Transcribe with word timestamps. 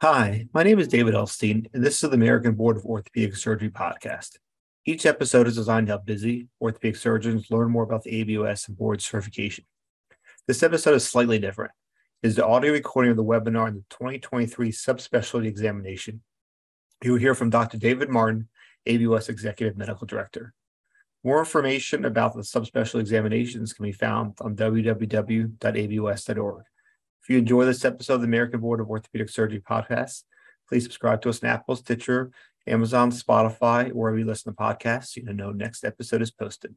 Hi, 0.00 0.46
my 0.54 0.62
name 0.62 0.78
is 0.78 0.86
David 0.86 1.14
Elstein, 1.14 1.66
and 1.74 1.82
this 1.84 2.04
is 2.04 2.10
the 2.10 2.14
American 2.14 2.54
Board 2.54 2.76
of 2.76 2.86
Orthopedic 2.86 3.34
Surgery 3.34 3.68
podcast. 3.68 4.38
Each 4.86 5.04
episode 5.04 5.48
is 5.48 5.56
designed 5.56 5.88
to 5.88 5.94
help 5.94 6.06
busy 6.06 6.46
orthopedic 6.60 6.94
surgeons 6.94 7.50
learn 7.50 7.72
more 7.72 7.82
about 7.82 8.04
the 8.04 8.12
ABOS 8.12 8.68
and 8.68 8.78
board 8.78 9.02
certification. 9.02 9.64
This 10.46 10.62
episode 10.62 10.94
is 10.94 11.04
slightly 11.04 11.40
different. 11.40 11.72
It 12.22 12.28
is 12.28 12.36
the 12.36 12.46
audio 12.46 12.74
recording 12.74 13.10
of 13.10 13.16
the 13.16 13.24
webinar 13.24 13.66
in 13.66 13.74
the 13.74 13.82
2023 13.90 14.70
subspecialty 14.70 15.46
examination. 15.46 16.22
You 17.02 17.10
will 17.10 17.18
hear 17.18 17.34
from 17.34 17.50
Dr. 17.50 17.76
David 17.76 18.08
Martin, 18.08 18.46
ABOS 18.86 19.28
Executive 19.28 19.76
Medical 19.76 20.06
Director. 20.06 20.54
More 21.24 21.40
information 21.40 22.04
about 22.04 22.34
the 22.34 22.42
subspecialty 22.42 23.00
examinations 23.00 23.72
can 23.72 23.84
be 23.84 23.90
found 23.90 24.34
on 24.42 24.54
www.abos.org. 24.54 25.56
If 27.28 27.32
you 27.32 27.38
enjoy 27.40 27.66
this 27.66 27.84
episode 27.84 28.14
of 28.14 28.20
the 28.22 28.26
American 28.26 28.58
Board 28.58 28.80
of 28.80 28.88
Orthopedic 28.88 29.28
Surgery 29.28 29.60
podcast, 29.60 30.22
please 30.66 30.82
subscribe 30.82 31.20
to 31.20 31.28
us 31.28 31.44
on 31.44 31.50
Apple, 31.50 31.76
Stitcher, 31.76 32.30
Amazon, 32.66 33.10
Spotify, 33.10 33.92
wherever 33.92 34.16
you 34.16 34.24
listen 34.24 34.50
to 34.50 34.56
podcasts 34.56 35.14
you 35.14 35.22
know 35.24 35.52
next 35.52 35.84
episode 35.84 36.22
is 36.22 36.30
posted. 36.30 36.74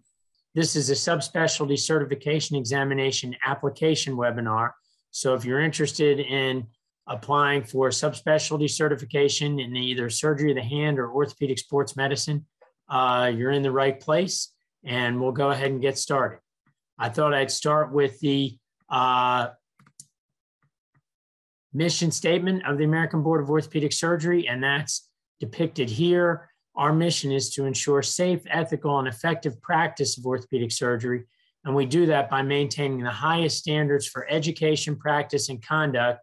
This 0.53 0.75
is 0.75 0.89
a 0.89 0.93
subspecialty 0.93 1.79
certification 1.79 2.57
examination 2.57 3.33
application 3.47 4.17
webinar. 4.17 4.71
So 5.11 5.35
if 5.35 5.45
you're 5.45 5.61
interested 5.61 6.19
in 6.19 6.67
applying 7.07 7.63
for 7.63 7.88
subspecialty 7.88 8.69
certification 8.69 9.57
in 9.57 9.73
either 9.77 10.09
surgery 10.09 10.52
of 10.52 10.57
the 10.57 10.63
hand 10.63 10.99
or 10.99 11.13
orthopedic 11.13 11.59
sports 11.59 11.95
medicine, 11.95 12.45
uh, 12.89 13.31
you're 13.33 13.52
in 13.52 13.61
the 13.61 13.71
right 13.71 13.97
place 13.97 14.52
and 14.83 15.21
we'll 15.21 15.31
go 15.31 15.52
ahead 15.52 15.71
and 15.71 15.81
get 15.81 15.97
started. 15.97 16.39
I 16.99 17.07
thought 17.07 17.33
I'd 17.33 17.52
start 17.52 17.93
with 17.93 18.19
the 18.19 18.57
uh, 18.89 19.52
mission 21.73 22.11
statement 22.11 22.66
of 22.66 22.77
the 22.77 22.83
American 22.83 23.23
Board 23.23 23.41
of 23.41 23.50
Orthopedic 23.50 23.94
Surgery, 23.94 24.47
and 24.47 24.64
that's 24.64 25.08
depicted 25.39 25.89
here. 25.89 26.50
Our 26.75 26.94
mission 26.94 27.31
is 27.31 27.50
to 27.52 27.66
ensure 27.66 28.02
safe, 28.02 28.41
ethical, 28.50 29.00
and 29.00 29.08
effective 29.08 29.61
practice 29.61 30.17
of 30.17 30.25
orthopedic 30.25 30.72
surgery. 30.72 31.25
And 31.64 31.75
we 31.75 31.86
do 31.86 32.05
that 32.08 32.30
by 32.30 32.42
maintaining 32.42 33.03
the 33.03 33.09
highest 33.09 33.58
standards 33.58 34.08
for 34.08 34.27
education, 34.30 34.95
practice, 34.95 35.49
and 35.49 35.61
conduct 35.61 36.22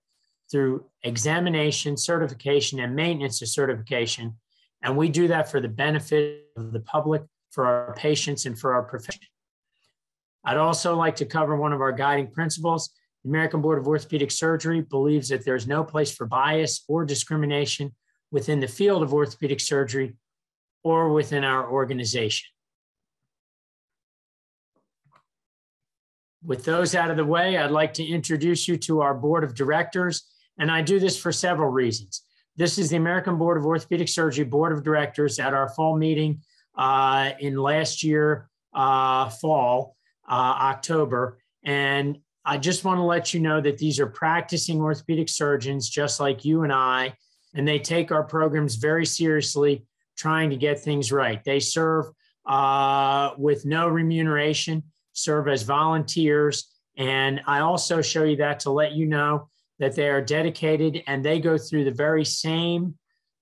through 0.50 0.86
examination, 1.02 1.96
certification, 1.96 2.80
and 2.80 2.96
maintenance 2.96 3.42
of 3.42 3.48
certification. 3.48 4.36
And 4.82 4.96
we 4.96 5.08
do 5.08 5.28
that 5.28 5.50
for 5.50 5.60
the 5.60 5.68
benefit 5.68 6.46
of 6.56 6.72
the 6.72 6.80
public, 6.80 7.22
for 7.50 7.66
our 7.66 7.94
patients, 7.94 8.46
and 8.46 8.58
for 8.58 8.74
our 8.74 8.82
profession. 8.82 9.20
I'd 10.44 10.56
also 10.56 10.96
like 10.96 11.16
to 11.16 11.26
cover 11.26 11.56
one 11.56 11.72
of 11.72 11.80
our 11.80 11.92
guiding 11.92 12.30
principles, 12.30 12.90
the 13.24 13.30
American 13.30 13.60
Board 13.60 13.78
of 13.78 13.86
Orthopedic 13.86 14.30
Surgery 14.30 14.80
believes 14.80 15.28
that 15.28 15.44
there's 15.44 15.66
no 15.66 15.84
place 15.84 16.14
for 16.14 16.26
bias 16.26 16.84
or 16.88 17.04
discrimination 17.04 17.94
within 18.30 18.60
the 18.60 18.68
field 18.68 19.02
of 19.02 19.14
orthopedic 19.14 19.60
surgery 19.60 20.14
or 20.84 21.12
within 21.12 21.44
our 21.44 21.70
organization. 21.70 22.46
With 26.44 26.64
those 26.64 26.94
out 26.94 27.10
of 27.10 27.16
the 27.16 27.24
way, 27.24 27.56
I'd 27.56 27.70
like 27.70 27.94
to 27.94 28.04
introduce 28.04 28.68
you 28.68 28.76
to 28.78 29.00
our 29.00 29.14
board 29.14 29.42
of 29.42 29.54
directors, 29.54 30.24
and 30.58 30.70
I 30.70 30.82
do 30.82 31.00
this 31.00 31.18
for 31.18 31.32
several 31.32 31.68
reasons. 31.68 32.22
This 32.56 32.78
is 32.78 32.90
the 32.90 32.96
American 32.96 33.38
Board 33.38 33.56
of 33.56 33.66
Orthopedic 33.66 34.08
Surgery 34.08 34.44
Board 34.44 34.72
of 34.72 34.84
Directors 34.84 35.38
at 35.38 35.54
our 35.54 35.68
fall 35.68 35.96
meeting 35.96 36.42
uh, 36.76 37.32
in 37.40 37.56
last 37.56 38.02
year, 38.02 38.48
uh, 38.72 39.28
fall, 39.28 39.96
uh, 40.28 40.56
October. 40.60 41.38
And 41.64 42.18
I 42.48 42.56
just 42.56 42.82
want 42.82 42.96
to 42.96 43.02
let 43.02 43.34
you 43.34 43.40
know 43.40 43.60
that 43.60 43.76
these 43.76 44.00
are 44.00 44.06
practicing 44.06 44.80
orthopedic 44.80 45.28
surgeons, 45.28 45.86
just 45.86 46.18
like 46.18 46.46
you 46.46 46.62
and 46.62 46.72
I, 46.72 47.12
and 47.54 47.68
they 47.68 47.78
take 47.78 48.10
our 48.10 48.24
programs 48.24 48.76
very 48.76 49.04
seriously, 49.04 49.84
trying 50.16 50.48
to 50.48 50.56
get 50.56 50.80
things 50.80 51.12
right. 51.12 51.44
They 51.44 51.60
serve 51.60 52.06
uh, 52.46 53.32
with 53.36 53.66
no 53.66 53.88
remuneration, 53.88 54.82
serve 55.12 55.46
as 55.46 55.62
volunteers. 55.62 56.72
And 56.96 57.42
I 57.46 57.60
also 57.60 58.00
show 58.00 58.24
you 58.24 58.36
that 58.36 58.60
to 58.60 58.70
let 58.70 58.92
you 58.92 59.04
know 59.04 59.50
that 59.78 59.94
they 59.94 60.08
are 60.08 60.22
dedicated 60.22 61.02
and 61.06 61.22
they 61.22 61.40
go 61.40 61.58
through 61.58 61.84
the 61.84 61.90
very 61.90 62.24
same 62.24 62.94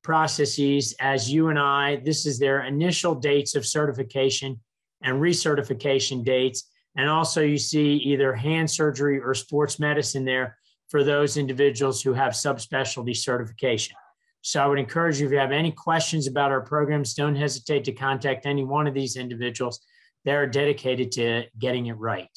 processes 0.03 0.97
as 0.99 1.31
you 1.31 1.49
and 1.49 1.61
I. 1.61 1.97
This 2.05 2.27
is 2.27 2.41
their 2.41 2.65
initial 2.65 3.15
dates 3.15 3.55
of 3.55 3.65
certification 3.65 4.61
and 5.01 5.23
recertification 5.23 6.25
dates. 6.25 6.65
And 6.97 7.11
also, 7.11 7.43
you 7.43 7.59
see 7.59 7.97
either 7.97 8.35
hand 8.35 8.71
surgery 8.71 9.21
or 9.21 9.35
sports 9.35 9.79
medicine 9.79 10.25
there 10.25 10.57
for 10.89 11.05
those 11.05 11.37
individuals 11.37 12.01
who 12.01 12.15
have 12.15 12.33
subspecialty 12.33 13.15
certification. 13.15 13.97
So, 14.41 14.63
I 14.63 14.67
would 14.67 14.79
encourage 14.79 15.21
you 15.21 15.27
if 15.27 15.33
you 15.33 15.39
have 15.39 15.53
any 15.53 15.73
questions 15.73 16.27
about 16.27 16.53
our 16.53 16.63
programs, 16.63 17.15
don't 17.15 17.37
hesitate 17.37 17.85
to 17.85 17.93
contact 17.93 18.47
any 18.47 18.65
one 18.65 18.87
of 18.87 18.95
these 18.95 19.17
individuals. 19.17 19.81
They're 20.25 20.47
dedicated 20.47 21.13
to 21.13 21.45
getting 21.59 21.87
it 21.87 21.99
right. 21.99 22.31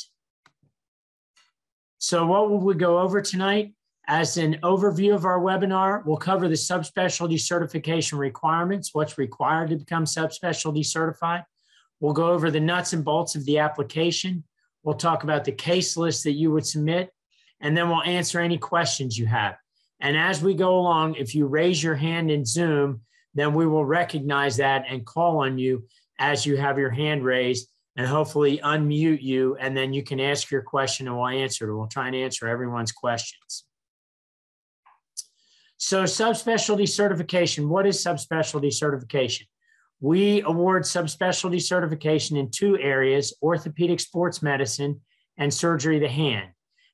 So, 2.00 2.26
what 2.26 2.50
will 2.50 2.60
we 2.60 2.76
go 2.76 3.00
over 3.00 3.22
tonight? 3.22 3.74
As 4.08 4.38
an 4.38 4.56
overview 4.64 5.14
of 5.14 5.24
our 5.24 5.40
webinar, 5.40 6.04
we'll 6.06 6.18
cover 6.18 6.48
the 6.48 6.56
subspecialty 6.56 7.40
certification 7.40 8.18
requirements, 8.18 8.90
what's 8.94 9.18
required 9.18 9.70
to 9.70 9.76
become 9.76 10.06
subspecialty 10.06 10.84
certified. 10.84 11.44
We'll 12.00 12.14
go 12.14 12.30
over 12.30 12.50
the 12.50 12.60
nuts 12.60 12.94
and 12.94 13.06
bolts 13.06 13.36
of 13.36 13.46
the 13.46 13.60
application, 13.60 14.44
We'll 14.84 14.96
talk 14.96 15.24
about 15.24 15.44
the 15.44 15.52
case 15.52 15.98
list 15.98 16.24
that 16.24 16.34
you 16.34 16.52
would 16.52 16.66
submit, 16.66 17.12
and 17.60 17.76
then 17.76 17.90
we'll 17.90 18.04
answer 18.04 18.40
any 18.40 18.58
questions 18.58 19.18
you 19.18 19.26
have. 19.26 19.56
And 20.00 20.18
as 20.18 20.42
we 20.42 20.54
go 20.54 20.80
along, 20.80 21.16
if 21.16 21.36
you 21.36 21.46
raise 21.46 21.84
your 21.84 21.96
hand 21.96 22.32
in 22.32 22.46
Zoom, 22.46 23.02
then 23.34 23.54
we 23.54 23.68
will 23.68 23.86
recognize 23.86 24.58
that 24.58 24.86
and 24.88 25.06
call 25.06 25.40
on 25.40 25.58
you 25.58 25.86
as 26.18 26.46
you 26.46 26.58
have 26.58 26.78
your 26.78 26.90
hand 26.90 27.24
raised 27.24 27.70
and 27.96 28.08
hopefully 28.08 28.60
unmute 28.64 29.22
you. 29.22 29.58
And 29.60 29.76
then 29.76 29.94
you 29.94 30.04
can 30.04 30.20
ask 30.20 30.50
your 30.50 30.62
question 30.62 31.08
and 31.08 31.18
we'll 31.18 31.28
answer 31.28 31.70
it. 31.70 31.76
We'll 31.76 31.88
try 31.88 32.08
and 32.08 32.16
answer 32.16 32.48
everyone's 32.48 32.92
questions. 32.92 33.66
So, 35.78 36.04
subspecialty 36.04 36.90
certification 36.90 37.70
what 37.70 37.88
is 37.88 38.04
subspecialty 38.04 38.74
certification? 38.74 39.48
We 40.02 40.42
award 40.44 40.84
subspecialty 40.84 41.62
certification 41.62 42.38
in 42.38 42.52
two 42.52 42.78
areas 42.78 43.34
orthopedic 43.42 44.00
sports 44.00 44.42
medicine 44.42 45.02
and 45.38 45.54
surgery 45.54 45.98
of 45.98 46.04
the 46.04 46.10
hand. 46.10 46.50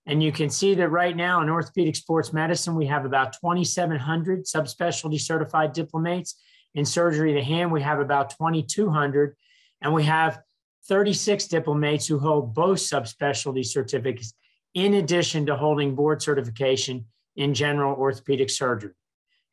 And 0.07 0.21
you 0.21 0.31
can 0.31 0.49
see 0.49 0.75
that 0.75 0.89
right 0.89 1.15
now 1.15 1.41
in 1.41 1.49
orthopedic 1.49 1.95
sports 1.95 2.31
medicine, 2.31 2.75
we 2.75 2.85
have 2.85 3.05
about 3.05 3.33
2,700 3.33 4.45
subspecialty 4.45 5.19
certified 5.19 5.73
diplomates. 5.73 6.35
In 6.75 6.85
surgery 6.85 7.31
of 7.31 7.35
the 7.35 7.43
hand, 7.43 7.71
we 7.71 7.81
have 7.81 7.99
about 7.99 8.31
2,200. 8.31 9.35
And 9.81 9.93
we 9.93 10.03
have 10.03 10.39
36 10.87 11.47
diplomates 11.47 12.05
who 12.05 12.19
hold 12.19 12.53
both 12.53 12.79
subspecialty 12.79 13.65
certificates, 13.65 14.33
in 14.75 14.95
addition 14.95 15.45
to 15.47 15.55
holding 15.55 15.95
board 15.95 16.21
certification 16.21 17.05
in 17.35 17.53
general 17.53 17.95
orthopedic 17.95 18.49
surgery. 18.49 18.93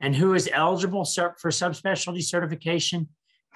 And 0.01 0.15
who 0.15 0.35
is 0.35 0.51
eligible 0.53 1.05
for 1.05 1.51
subspecialty 1.51 2.23
certification? 2.23 3.09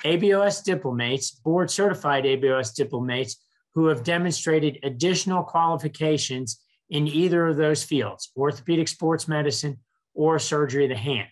ABOS 0.05 0.63
diplomates, 0.63 1.31
board 1.31 1.71
certified 1.71 2.25
ABOS 2.25 2.75
diplomates 2.75 3.37
who 3.75 3.87
have 3.87 4.05
demonstrated 4.05 4.79
additional 4.83 5.43
qualifications 5.43 6.61
in 6.91 7.09
either 7.09 7.47
of 7.47 7.57
those 7.57 7.83
fields, 7.83 8.31
orthopedic 8.37 8.89
sports 8.89 9.27
medicine 9.27 9.79
or 10.15 10.39
surgery 10.39 10.85
of 10.85 10.91
the 10.91 10.97
hand. 10.97 11.29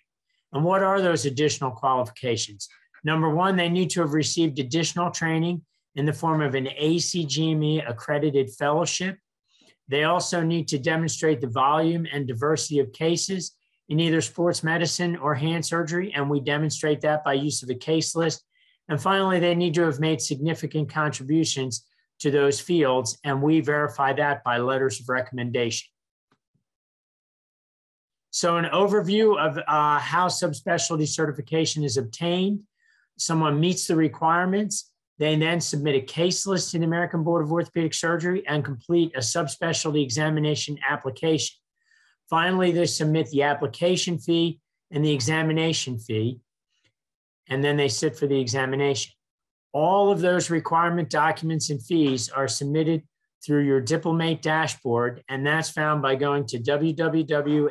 And 0.53 0.65
what 0.65 0.83
are 0.83 1.01
those 1.01 1.27
additional 1.27 1.71
qualifications? 1.71 2.69
Number 3.03 3.29
one, 3.29 3.57
they 3.57 3.69
need 3.69 3.91
to 3.91 4.01
have 4.01 4.15
received 4.15 4.59
additional 4.59 5.11
training 5.11 5.63
in 5.95 6.07
the 6.07 6.13
form 6.13 6.41
of 6.41 6.55
an 6.55 6.67
ACGME 6.67 7.89
accredited 7.89 8.51
fellowship. 8.51 9.19
They 9.89 10.05
also 10.05 10.43
need 10.43 10.69
to 10.69 10.79
demonstrate 10.79 11.41
the 11.41 11.47
volume 11.47 12.07
and 12.11 12.27
diversity 12.27 12.79
of 12.79 12.93
cases 12.93 13.53
in 13.89 14.01
either 14.01 14.21
sports 14.21 14.65
medicine 14.65 15.17
or 15.17 15.35
hand 15.35 15.65
surgery, 15.65 16.13
and 16.15 16.31
we 16.31 16.41
demonstrate 16.41 17.03
that 17.03 17.23
by 17.23 17.35
use 17.35 17.63
of 17.63 17.71
a 17.71 17.75
case 17.75 18.17
list 18.17 18.43
and 18.89 19.01
finally, 19.01 19.41
they 19.41 19.55
need 19.55 19.75
to 19.75 19.83
have 19.83 20.01
made 20.01 20.21
significant 20.21 20.91
contributions 20.91 21.87
to 22.21 22.31
those 22.31 22.61
fields, 22.61 23.19
and 23.25 23.43
we 23.43 23.61
verify 23.61 24.13
that 24.13 24.45
by 24.45 24.59
letters 24.59 25.01
of 25.01 25.09
recommendation. 25.09 25.89
So, 28.31 28.57
an 28.57 28.67
overview 28.67 29.39
of 29.39 29.59
uh, 29.59 29.99
how 29.99 30.29
subspecialty 30.29 31.09
certification 31.09 31.85
is 31.85 31.97
obtained. 31.97 32.61
Someone 33.17 33.61
meets 33.61 33.87
the 33.87 33.97
requirements. 33.97 34.91
They 35.19 35.37
then 35.37 35.61
submit 35.61 35.95
a 35.95 36.01
case 36.01 36.45
list 36.45 36.73
to 36.73 36.79
the 36.79 36.85
American 36.85 37.23
Board 37.23 37.45
of 37.45 37.53
Orthopedic 37.53 37.95
Surgery 37.95 38.45
and 38.49 38.65
complete 38.65 39.13
a 39.15 39.21
subspecialty 39.21 40.03
examination 40.03 40.77
application. 40.89 41.57
Finally, 42.29 42.73
they 42.73 42.87
submit 42.87 43.31
the 43.31 43.45
application 43.45 44.19
fee 44.19 44.59
and 44.91 45.05
the 45.05 45.13
examination 45.13 45.99
fee 45.99 46.41
and 47.49 47.63
then 47.63 47.77
they 47.77 47.89
sit 47.89 48.17
for 48.17 48.27
the 48.27 48.41
examination. 48.41 49.13
All 49.73 50.11
of 50.11 50.21
those 50.21 50.51
requirement 50.51 51.11
documents 51.11 51.71
and 51.71 51.85
fees 51.85 52.29
are 52.29 52.49
submitted 52.49 53.03
through 53.45 53.65
your 53.65 53.81
Diplomate 53.81 54.41
dashboard, 54.41 55.23
and 55.29 55.47
that's 55.47 55.69
found 55.71 56.01
by 56.01 56.15
going 56.15 56.47
to 56.47 56.59
www.abos.org 56.59 57.71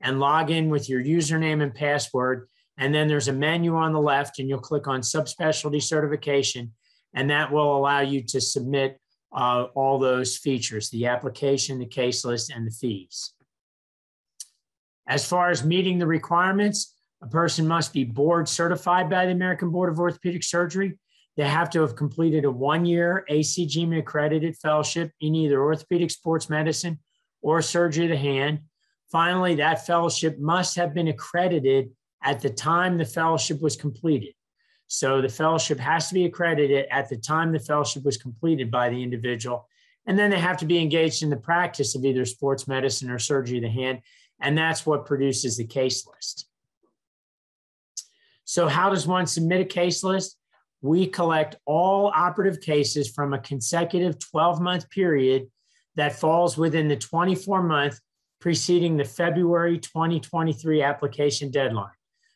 and 0.00 0.20
log 0.20 0.50
in 0.50 0.68
with 0.68 0.88
your 0.88 1.02
username 1.02 1.62
and 1.62 1.74
password. 1.74 2.48
And 2.76 2.94
then 2.94 3.08
there's 3.08 3.28
a 3.28 3.32
menu 3.32 3.74
on 3.76 3.92
the 3.92 4.00
left, 4.00 4.38
and 4.38 4.48
you'll 4.48 4.58
click 4.58 4.86
on 4.86 5.00
subspecialty 5.00 5.82
certification, 5.82 6.72
and 7.14 7.30
that 7.30 7.50
will 7.50 7.76
allow 7.76 8.00
you 8.00 8.22
to 8.24 8.40
submit 8.40 9.00
uh, 9.32 9.64
all 9.74 9.98
those 9.98 10.36
features 10.36 10.90
the 10.90 11.06
application, 11.06 11.78
the 11.78 11.86
case 11.86 12.24
list, 12.24 12.50
and 12.50 12.66
the 12.66 12.70
fees. 12.70 13.32
As 15.06 15.26
far 15.26 15.50
as 15.50 15.64
meeting 15.64 15.98
the 15.98 16.06
requirements, 16.06 16.94
a 17.22 17.26
person 17.26 17.66
must 17.66 17.92
be 17.92 18.04
board 18.04 18.48
certified 18.48 19.10
by 19.10 19.26
the 19.26 19.32
American 19.32 19.70
Board 19.70 19.90
of 19.90 19.98
Orthopedic 19.98 20.44
Surgery. 20.44 20.98
They 21.36 21.48
have 21.48 21.70
to 21.70 21.80
have 21.80 21.96
completed 21.96 22.44
a 22.44 22.50
one 22.50 22.84
year 22.84 23.24
ACGME 23.30 23.98
accredited 23.98 24.56
fellowship 24.56 25.12
in 25.20 25.34
either 25.34 25.60
orthopedic 25.60 26.10
sports 26.10 26.50
medicine 26.50 26.98
or 27.42 27.62
surgery 27.62 28.04
of 28.06 28.10
the 28.10 28.16
hand. 28.16 28.60
Finally, 29.10 29.56
that 29.56 29.86
fellowship 29.86 30.38
must 30.38 30.76
have 30.76 30.94
been 30.94 31.08
accredited 31.08 31.90
at 32.22 32.40
the 32.40 32.50
time 32.50 32.98
the 32.98 33.04
fellowship 33.04 33.60
was 33.62 33.76
completed. 33.76 34.34
So 34.88 35.20
the 35.20 35.28
fellowship 35.28 35.78
has 35.78 36.08
to 36.08 36.14
be 36.14 36.24
accredited 36.24 36.86
at 36.90 37.08
the 37.08 37.16
time 37.16 37.52
the 37.52 37.58
fellowship 37.58 38.04
was 38.04 38.16
completed 38.16 38.70
by 38.70 38.88
the 38.88 39.02
individual. 39.02 39.68
And 40.06 40.18
then 40.18 40.30
they 40.30 40.38
have 40.38 40.56
to 40.58 40.66
be 40.66 40.78
engaged 40.78 41.22
in 41.22 41.30
the 41.30 41.36
practice 41.36 41.94
of 41.94 42.04
either 42.04 42.24
sports 42.24 42.66
medicine 42.66 43.10
or 43.10 43.18
surgery 43.18 43.58
of 43.58 43.64
the 43.64 43.70
hand. 43.70 44.00
And 44.40 44.56
that's 44.56 44.86
what 44.86 45.06
produces 45.06 45.56
the 45.56 45.66
case 45.66 46.06
list. 46.06 46.47
So, 48.48 48.66
how 48.66 48.88
does 48.88 49.06
one 49.06 49.26
submit 49.26 49.60
a 49.60 49.64
case 49.66 50.02
list? 50.02 50.38
We 50.80 51.06
collect 51.06 51.56
all 51.66 52.10
operative 52.14 52.62
cases 52.62 53.10
from 53.10 53.34
a 53.34 53.38
consecutive 53.38 54.18
12 54.18 54.62
month 54.62 54.88
period 54.88 55.48
that 55.96 56.18
falls 56.18 56.56
within 56.56 56.88
the 56.88 56.96
24 56.96 57.62
month 57.62 58.00
preceding 58.40 58.96
the 58.96 59.04
February 59.04 59.76
2023 59.76 60.80
application 60.80 61.50
deadline. 61.50 61.92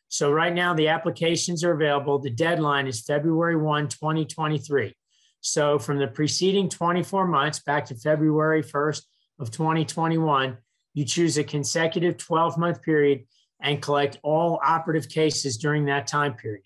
So 0.07 0.31
right 0.31 0.53
now 0.53 0.75
the 0.75 0.89
applications 0.89 1.63
are 1.63 1.73
available. 1.73 2.19
The 2.19 2.29
deadline 2.29 2.85
is 2.85 3.01
February 3.01 3.55
1, 3.55 3.87
2023. 3.87 4.93
So 5.41 5.79
from 5.79 5.97
the 5.97 6.07
preceding 6.07 6.69
24 6.69 7.25
months 7.25 7.57
back 7.63 7.85
to 7.85 7.95
February 7.95 8.61
1st 8.61 9.01
of 9.39 9.49
2021, 9.49 10.59
you 10.93 11.05
choose 11.05 11.39
a 11.39 11.43
consecutive 11.43 12.17
12 12.17 12.59
month 12.59 12.83
period 12.83 13.23
and 13.63 13.81
collect 13.81 14.19
all 14.21 14.59
operative 14.63 15.09
cases 15.09 15.57
during 15.57 15.85
that 15.85 16.05
time 16.05 16.35
period. 16.35 16.65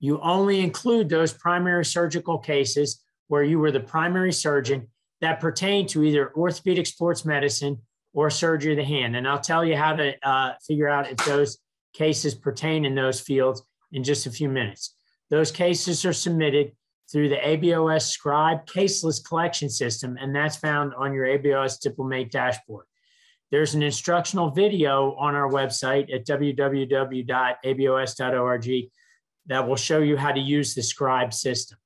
You 0.00 0.20
only 0.20 0.60
include 0.60 1.08
those 1.08 1.32
primary 1.32 1.84
surgical 1.84 2.36
cases 2.36 3.02
where 3.28 3.44
you 3.44 3.60
were 3.60 3.70
the 3.70 3.80
primary 3.80 4.32
surgeon 4.32 4.88
that 5.20 5.40
pertain 5.40 5.86
to 5.86 6.02
either 6.02 6.34
orthopedic 6.34 6.86
sports 6.86 7.24
medicine 7.24 7.78
or 8.12 8.28
surgery 8.28 8.72
of 8.72 8.78
the 8.78 8.84
hand. 8.84 9.16
And 9.16 9.26
I'll 9.26 9.40
tell 9.40 9.64
you 9.64 9.76
how 9.76 9.94
to 9.94 10.28
uh, 10.28 10.54
figure 10.66 10.88
out 10.88 11.08
if 11.08 11.24
those 11.24 11.58
cases 11.94 12.34
pertain 12.34 12.84
in 12.84 12.96
those 12.96 13.20
fields 13.20 13.62
in 13.92 14.02
just 14.02 14.26
a 14.26 14.30
few 14.30 14.48
minutes. 14.48 14.96
Those 15.30 15.52
cases 15.52 16.04
are 16.04 16.12
submitted 16.12 16.72
through 17.10 17.28
the 17.28 17.36
ABOS 17.36 18.08
Scribe 18.08 18.66
case 18.66 19.04
list 19.04 19.26
collection 19.26 19.70
system, 19.70 20.16
and 20.20 20.34
that's 20.34 20.56
found 20.56 20.92
on 20.94 21.12
your 21.12 21.26
ABOS 21.26 21.78
Diplomate 21.80 22.30
dashboard. 22.30 22.86
There's 23.52 23.74
an 23.74 23.82
instructional 23.82 24.50
video 24.50 25.14
on 25.16 25.34
our 25.34 25.50
website 25.50 26.12
at 26.12 26.24
www.abos.org 26.26 27.28
that 29.46 29.68
will 29.68 29.76
show 29.76 29.98
you 29.98 30.16
how 30.16 30.32
to 30.32 30.40
use 30.40 30.74
the 30.74 30.82
Scribe 30.82 31.34
system. 31.34 31.76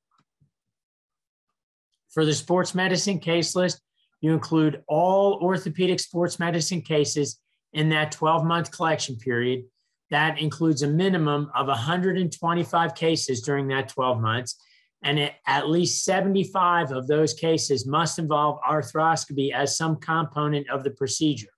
For 2.10 2.24
the 2.24 2.34
sports 2.34 2.72
medicine 2.72 3.18
case 3.18 3.56
list, 3.56 3.80
you 4.20 4.32
include 4.32 4.84
all 4.86 5.40
orthopedic 5.42 5.98
sports 5.98 6.38
medicine 6.38 6.82
cases 6.82 7.40
in 7.72 7.88
that 7.88 8.12
12 8.12 8.44
month 8.44 8.70
collection 8.70 9.16
period 9.16 9.64
that 10.12 10.38
includes 10.38 10.82
a 10.82 10.88
minimum 10.88 11.50
of 11.52 11.66
125 11.66 12.94
cases 12.94 13.42
during 13.42 13.66
that 13.68 13.88
12 13.88 14.20
months. 14.20 14.54
And 15.02 15.18
it, 15.18 15.32
at 15.48 15.68
least 15.68 16.04
75 16.04 16.92
of 16.92 17.08
those 17.08 17.34
cases 17.34 17.88
must 17.88 18.20
involve 18.20 18.60
arthroscopy 18.62 19.52
as 19.52 19.76
some 19.76 19.96
component 19.96 20.70
of 20.70 20.84
the 20.84 20.92
procedure. 20.92 21.48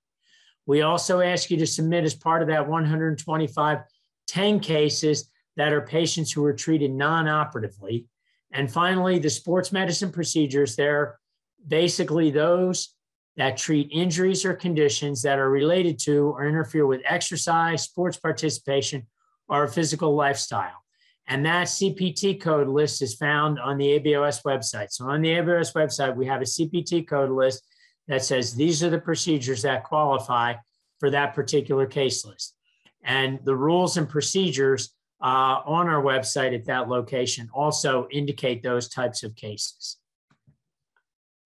We 0.69 0.82
also 0.82 1.23
ask 1.23 1.50
you 1.50 1.56
to 1.56 1.67
submit 1.67 2.05
as 2.05 2.15
part 2.15 2.43
of 2.43 2.49
that 2.49 2.69
125 2.69 3.79
10 4.26 4.61
cases 4.61 5.31
that 5.56 5.73
are 5.73 5.81
patients 5.81 6.31
who 6.31 6.43
were 6.43 6.53
treated 6.53 6.93
non 6.93 7.26
operatively. 7.26 8.06
And 8.53 8.70
finally, 8.70 9.19
the 9.19 9.31
sports 9.31 9.73
medicine 9.73 10.12
procedures, 10.12 10.76
they're 10.76 11.19
basically 11.67 12.31
those 12.31 12.94
that 13.38 13.56
treat 13.56 13.88
injuries 13.91 14.44
or 14.44 14.53
conditions 14.53 15.23
that 15.23 15.38
are 15.38 15.49
related 15.49 15.99
to 16.00 16.35
or 16.37 16.47
interfere 16.47 16.87
with 16.87 17.00
exercise, 17.06 17.85
sports 17.85 18.19
participation, 18.19 19.06
or 19.49 19.67
physical 19.69 20.14
lifestyle. 20.14 20.85
And 21.29 21.47
that 21.47 21.69
CPT 21.69 22.38
code 22.43 22.69
list 22.69 23.00
is 23.00 23.14
found 23.14 23.59
on 23.59 23.79
the 23.79 23.99
ABOS 23.99 24.43
website. 24.43 24.91
So 24.91 25.09
on 25.09 25.23
the 25.23 25.31
ABOS 25.31 25.73
website, 25.73 26.14
we 26.14 26.26
have 26.26 26.43
a 26.43 26.44
CPT 26.44 27.09
code 27.09 27.31
list 27.31 27.64
that 28.08 28.25
says 28.25 28.55
these 28.55 28.82
are 28.82 28.90
the 28.90 28.99
procedures 28.99 29.62
that 29.62 29.84
qualify 29.84 30.55
for 30.99 31.10
that 31.10 31.34
particular 31.34 31.87
case 31.87 32.25
list. 32.25 32.55
And 33.05 33.38
the 33.44 33.55
rules 33.55 33.96
and 33.96 34.08
procedures 34.08 34.94
uh, 35.22 35.60
on 35.64 35.88
our 35.88 36.02
website 36.02 36.55
at 36.55 36.64
that 36.66 36.88
location 36.88 37.49
also 37.52 38.08
indicate 38.10 38.62
those 38.62 38.88
types 38.88 39.22
of 39.22 39.37
cases. 39.37 39.96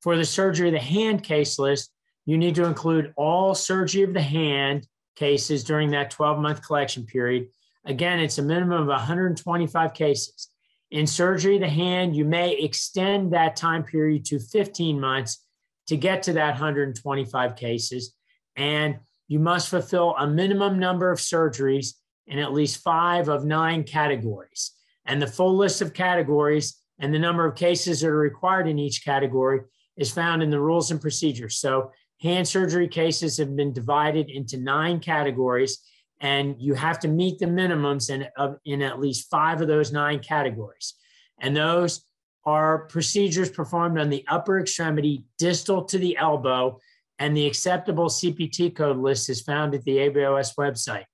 For 0.01 0.17
the 0.17 0.25
surgery 0.25 0.69
of 0.69 0.75
the 0.75 0.81
hand 0.81 1.23
case 1.23 1.59
list, 1.59 1.93
you 2.25 2.39
need 2.39 2.55
to 2.55 2.65
include 2.65 3.13
all 3.17 3.55
surgery 3.55 4.03
of 4.03 4.15
the 4.15 4.23
hand 4.23 4.87
cases 5.17 5.65
during 5.65 5.91
that 5.91 6.11
12 6.11 6.39
month 6.39 6.67
collection 6.67 7.05
period. 7.05 7.49
Again, 7.85 8.21
it's 8.21 8.39
a 8.39 8.43
minimum 8.43 8.83
of 8.83 8.89
125 8.89 9.95
cases. 9.95 10.49
In 10.91 11.07
surgery 11.07 11.57
of 11.57 11.63
the 11.63 11.69
hand, 11.69 12.15
you 12.15 12.25
may 12.25 12.53
extend 12.53 13.33
that 13.33 13.57
time 13.57 13.83
period 13.83 14.25
to 14.27 14.39
15 14.39 15.01
months 15.01 15.45
to 15.93 15.97
get 15.99 16.23
to 16.23 16.33
that 16.33 16.53
125 16.53 17.55
cases. 17.55 18.15
And 18.57 18.97
you 19.29 19.39
must 19.39 19.69
fulfill 19.69 20.15
a 20.19 20.27
minimum 20.27 20.79
number 20.79 21.13
of 21.13 21.19
surgeries 21.19 21.89
in 22.27 22.39
at 22.39 22.55
least 22.55 22.83
five 22.83 23.29
of 23.29 23.45
nine 23.45 23.85
categories. 23.85 24.73
And 25.05 25.21
the 25.21 25.27
full 25.27 25.55
list 25.55 25.83
of 25.83 25.93
categories 25.93 26.79
and 26.99 27.13
the 27.13 27.19
number 27.19 27.45
of 27.45 27.57
cases 27.57 28.01
that 28.01 28.09
are 28.09 28.17
required 28.17 28.69
in 28.69 28.79
each 28.79 29.05
category 29.05 29.61
is 29.99 30.11
found 30.11 30.43
in 30.43 30.49
the 30.49 30.61
rules 30.61 30.91
and 30.91 30.99
procedures. 30.99 31.59
So 31.59 31.91
hand 32.23 32.49
surgery 32.49 32.89
cases 32.89 33.37
have 33.37 33.55
been 33.55 33.75
divided 33.75 34.31
into 34.31 34.57
nine 34.57 34.99
categories, 34.99 35.79
and 36.21 36.57
you 36.59 36.73
have 36.73 37.01
to 37.01 37.09
meet 37.09 37.39
the 37.39 37.45
minimums 37.45 38.09
in, 38.09 38.27
in 38.65 38.81
at 38.81 38.99
least 38.99 39.29
five 39.29 39.61
of 39.61 39.69
those 39.69 39.93
nine 39.93 40.21
categories. 40.21 40.95
And 41.39 41.55
those 41.55 42.03
are 42.45 42.87
procedures 42.87 43.51
performed 43.51 43.99
on 43.99 44.11
the 44.11 44.25
upper 44.29 44.59
extremity 44.59 45.25
distal 45.39 45.85
to 45.85 45.99
the 45.99 46.17
elbow, 46.17 46.79
and 47.19 47.37
the 47.37 47.47
acceptable 47.47 48.07
CPT 48.07 48.75
code 48.75 48.99
list 48.99 49.31
is 49.31 49.43
found 49.43 49.75
at 49.75 49.85
the 49.85 49.99
ABOS 49.99 50.57
website. 50.57 51.05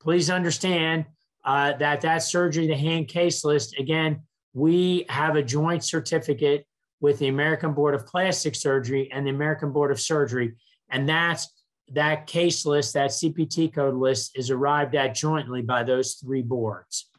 Please 0.00 0.30
understand 0.30 1.04
uh, 1.44 1.74
that 1.74 2.00
that 2.00 2.22
surgery, 2.22 2.66
the 2.66 2.76
hand 2.76 3.08
case 3.08 3.44
list, 3.44 3.78
again, 3.78 4.22
we 4.54 5.04
have 5.08 5.36
a 5.36 5.42
joint 5.42 5.84
certificate 5.84 6.66
with 7.00 7.18
the 7.18 7.28
American 7.28 7.74
Board 7.74 7.94
of 7.94 8.06
Plastic 8.06 8.54
Surgery 8.54 9.10
and 9.12 9.26
the 9.26 9.30
American 9.30 9.72
Board 9.72 9.90
of 9.90 10.00
Surgery. 10.00 10.54
And 10.88 11.08
that's 11.08 11.52
that 11.92 12.26
case 12.26 12.64
list, 12.64 12.94
that 12.94 13.10
CPT 13.10 13.74
code 13.74 13.94
list 13.94 14.38
is 14.38 14.50
arrived 14.50 14.94
at 14.94 15.14
jointly 15.14 15.60
by 15.60 15.82
those 15.82 16.14
three 16.14 16.42
boards. 16.42 17.10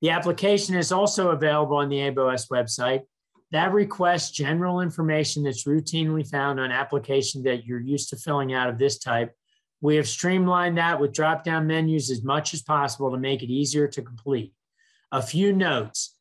The 0.00 0.10
application 0.10 0.76
is 0.76 0.92
also 0.92 1.30
available 1.30 1.76
on 1.76 1.88
the 1.88 1.98
ABOS 1.98 2.48
website. 2.50 3.02
That 3.50 3.72
requests 3.72 4.30
general 4.30 4.80
information 4.80 5.42
that's 5.42 5.64
routinely 5.64 6.28
found 6.28 6.60
on 6.60 6.70
application 6.70 7.42
that 7.44 7.64
you're 7.64 7.80
used 7.80 8.10
to 8.10 8.16
filling 8.16 8.52
out 8.52 8.68
of 8.68 8.78
this 8.78 8.98
type. 8.98 9.34
We 9.80 9.96
have 9.96 10.08
streamlined 10.08 10.78
that 10.78 11.00
with 11.00 11.12
drop-down 11.12 11.66
menus 11.66 12.10
as 12.10 12.22
much 12.22 12.52
as 12.52 12.62
possible 12.62 13.10
to 13.10 13.18
make 13.18 13.42
it 13.42 13.50
easier 13.50 13.88
to 13.88 14.02
complete. 14.02 14.52
A 15.12 15.22
few 15.22 15.52
notes 15.52 16.18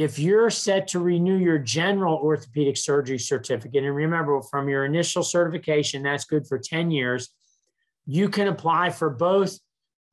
if 0.00 0.18
you're 0.18 0.48
set 0.48 0.88
to 0.88 0.98
renew 0.98 1.36
your 1.36 1.58
general 1.58 2.14
orthopedic 2.14 2.78
surgery 2.78 3.18
certificate, 3.18 3.84
and 3.84 3.94
remember 3.94 4.40
from 4.40 4.66
your 4.66 4.86
initial 4.86 5.22
certification, 5.22 6.02
that's 6.02 6.24
good 6.24 6.46
for 6.46 6.58
10 6.58 6.90
years, 6.90 7.28
you 8.06 8.30
can 8.30 8.48
apply 8.48 8.88
for 8.88 9.10
both 9.10 9.58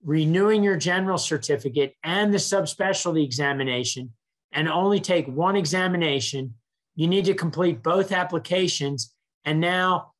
renewing 0.03 0.63
your 0.63 0.77
general 0.77 1.17
certificate 1.17 1.95
and 2.03 2.33
the 2.33 2.37
subspecialty 2.37 3.23
examination 3.23 4.13
and 4.51 4.69
only 4.69 4.99
take 4.99 5.27
one 5.27 5.55
examination. 5.55 6.53
You 6.95 7.07
need 7.07 7.25
to 7.25 7.33
complete 7.33 7.83
both 7.83 8.11
applications. 8.11 9.13
And 9.45 9.59
now, 9.59 10.13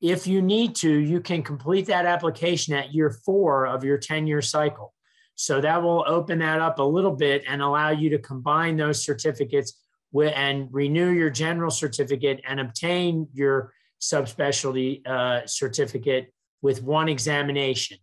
if 0.00 0.26
you 0.26 0.42
need 0.42 0.74
to, 0.76 0.90
you 0.90 1.20
can 1.20 1.42
complete 1.42 1.86
that 1.86 2.06
application 2.06 2.74
at 2.74 2.94
year 2.94 3.10
four 3.24 3.66
of 3.66 3.82
your 3.84 3.98
10 3.98 4.26
year 4.26 4.42
cycle. 4.42 4.92
So 5.36 5.60
that 5.60 5.82
will 5.82 6.04
open 6.06 6.38
that 6.40 6.60
up 6.60 6.78
a 6.78 6.82
little 6.82 7.14
bit 7.14 7.44
and 7.48 7.62
allow 7.62 7.90
you 7.90 8.10
to 8.10 8.18
combine 8.18 8.76
those 8.76 9.04
certificates 9.04 9.78
with, 10.12 10.32
and 10.34 10.68
renew 10.72 11.10
your 11.10 11.30
general 11.30 11.70
certificate 11.70 12.40
and 12.46 12.60
obtain 12.60 13.28
your 13.32 13.72
subspecialty 14.00 15.06
uh, 15.06 15.46
certificate 15.46 16.32
with 16.62 16.82
one 16.82 17.08
examination. 17.08 17.98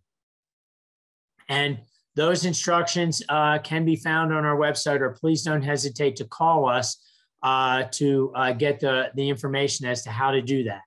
And 1.48 1.78
those 2.16 2.44
instructions 2.44 3.22
uh, 3.28 3.58
can 3.58 3.84
be 3.84 3.96
found 3.96 4.32
on 4.32 4.44
our 4.44 4.56
website, 4.56 5.00
or 5.00 5.10
please 5.10 5.42
don't 5.42 5.62
hesitate 5.62 6.16
to 6.16 6.24
call 6.24 6.68
us 6.68 6.96
uh, 7.42 7.84
to 7.92 8.32
uh, 8.34 8.52
get 8.52 8.80
the, 8.80 9.10
the 9.14 9.28
information 9.28 9.86
as 9.86 10.02
to 10.02 10.10
how 10.10 10.30
to 10.30 10.40
do 10.40 10.64
that. 10.64 10.80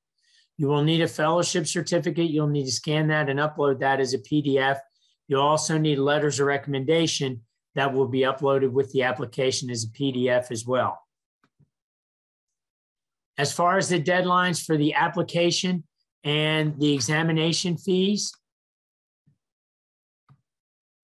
You 0.58 0.68
will 0.68 0.84
need 0.84 1.02
a 1.02 1.08
fellowship 1.08 1.68
certificate. 1.68 2.32
You'll 2.32 2.48
need 2.48 2.66
to 2.66 2.72
scan 2.72 3.08
that 3.10 3.30
and 3.30 3.40
upload 3.40 3.80
that 3.80 4.00
as 4.00 4.14
a 4.14 4.20
PDF. 4.20 4.80
You'll 5.28 5.42
also 5.42 5.78
need 5.78 6.00
letters 6.00 6.40
of 6.40 6.48
recommendation 6.48 7.42
that 7.76 7.94
will 7.94 8.08
be 8.08 8.22
uploaded 8.22 8.72
with 8.72 8.92
the 8.92 9.04
application 9.04 9.70
as 9.70 9.84
a 9.84 9.90
PDF 9.90 10.50
as 10.50 10.66
well. 10.66 11.00
As 13.38 13.54
far 13.54 13.78
as 13.78 13.90
the 13.90 14.02
deadlines 14.02 14.66
for 14.66 14.78
the 14.78 14.96
application 14.96 15.84
and 16.24 16.80
the 16.80 16.92
examination 16.92 17.78
fees, 17.78 18.32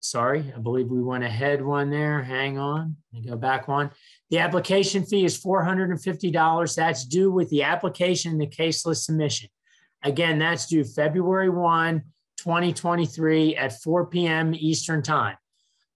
sorry, 0.04 0.52
I 0.54 0.58
believe 0.58 0.88
we 0.88 1.02
went 1.02 1.24
ahead 1.24 1.64
one 1.64 1.88
there. 1.88 2.22
Hang 2.22 2.58
on, 2.58 2.96
let 3.12 3.22
me 3.22 3.28
go 3.28 3.36
back 3.36 3.68
one. 3.68 3.90
The 4.30 4.38
application 4.38 5.04
fee 5.04 5.24
is 5.24 5.42
$450. 5.42 6.74
That's 6.76 7.04
due 7.06 7.30
with 7.30 7.48
the 7.48 7.62
application 7.62 8.32
and 8.32 8.40
the 8.40 8.46
case 8.46 8.84
list 8.84 9.06
submission. 9.06 9.48
Again, 10.02 10.38
that's 10.38 10.66
due 10.66 10.84
February 10.84 11.48
1, 11.48 12.02
2023 12.36 13.56
at 13.56 13.80
4 13.80 14.06
p.m. 14.06 14.54
Eastern 14.54 15.02
Time. 15.02 15.36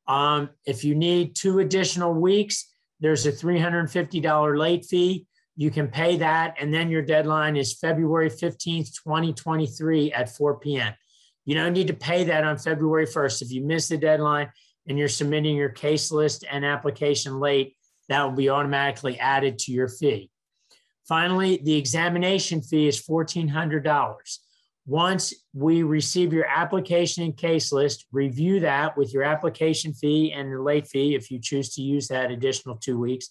Um, 0.07 0.49
if 0.65 0.85
you 0.85 0.95
need 0.95 1.37
two 1.37 1.59
additional 1.59 2.15
weeks, 2.15 2.73
there's 3.01 3.27
a 3.27 3.33
$350 3.33 4.59
late 4.59 4.87
fee. 4.87 5.27
You 5.57 5.71
can 5.71 5.89
pay 5.89 6.17
that, 6.17 6.55
and 6.59 6.73
then 6.73 6.89
your 6.89 7.03
deadline 7.03 7.57
is 7.57 7.79
February 7.79 8.31
15th, 8.31 8.95
2023 9.05 10.13
at 10.13 10.35
4 10.35 10.59
p.m. 10.61 10.95
You 11.49 11.55
don't 11.55 11.73
need 11.73 11.87
to 11.87 11.95
pay 11.95 12.25
that 12.25 12.45
on 12.45 12.59
February 12.59 13.07
1st. 13.07 13.41
If 13.41 13.51
you 13.51 13.63
miss 13.63 13.89
the 13.89 13.97
deadline 13.97 14.53
and 14.87 14.99
you're 14.99 15.09
submitting 15.09 15.57
your 15.57 15.71
case 15.71 16.13
list 16.13 16.45
and 16.51 16.63
application 16.63 17.41
late, 17.41 17.75
that 18.11 18.23
will 18.23 18.37
be 18.37 18.51
automatically 18.51 19.19
added 19.19 19.59
to 19.61 19.73
your 19.73 19.89
fee. 19.89 20.31
Finally, 21.09 21.59
the 21.65 21.75
examination 21.75 22.61
fee 22.61 22.87
is 22.87 23.01
$1,400. 23.01 24.39
Once 24.85 25.33
we 25.55 25.83
receive 25.83 26.35
your 26.35 26.45
application 26.45 27.25
and 27.25 27.35
case 27.35 27.73
list, 27.73 28.05
review 28.13 28.61
that 28.61 28.95
with 28.99 29.15
your 29.15 29.23
application 29.23 29.95
fee 29.95 30.31
and 30.31 30.53
the 30.53 30.61
late 30.61 30.87
fee 30.87 31.15
if 31.15 31.31
you 31.31 31.39
choose 31.39 31.75
to 31.75 31.81
use 31.81 32.09
that 32.09 32.31
additional 32.31 32.77
two 32.77 32.99
weeks. 32.99 33.31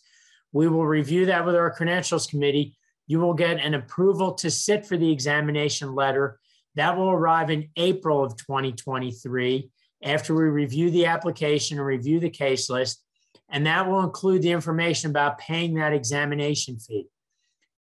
We 0.53 0.67
will 0.67 0.87
review 0.87 1.27
that 1.27 1.45
with 1.45 1.55
our 1.55 1.69
credentials 1.69 2.25
committee. 2.25 2.79
You 3.05 3.19
will 3.19 3.35
get 3.35 3.59
an 3.59 3.75
approval 3.75 4.33
to 4.33 4.49
sit 4.49 4.87
for 4.87 4.97
the 4.97 5.11
examination 5.11 5.93
letter 5.93 6.39
that 6.77 6.95
will 6.95 7.09
arrive 7.09 7.49
in 7.49 7.69
April 7.75 8.23
of 8.23 8.37
2023 8.37 9.69
after 10.03 10.35
we 10.35 10.43
review 10.43 10.91
the 10.91 11.07
application 11.07 11.79
and 11.79 11.85
review 11.85 12.19
the 12.19 12.29
case 12.29 12.69
list. 12.69 13.03
And 13.49 13.65
that 13.65 13.89
will 13.89 14.03
include 14.03 14.43
the 14.43 14.51
information 14.51 15.09
about 15.09 15.39
paying 15.39 15.73
that 15.75 15.93
examination 15.93 16.77
fee. 16.77 17.07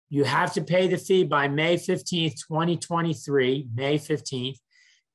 You 0.10 0.26
have 0.26 0.54
to 0.54 0.62
pay 0.62 0.88
the 0.88 0.98
fee 0.98 1.24
by 1.24 1.48
May 1.48 1.78
15th, 1.78 2.36
2023, 2.48 3.70
May 3.74 3.98
15th. 3.98 4.58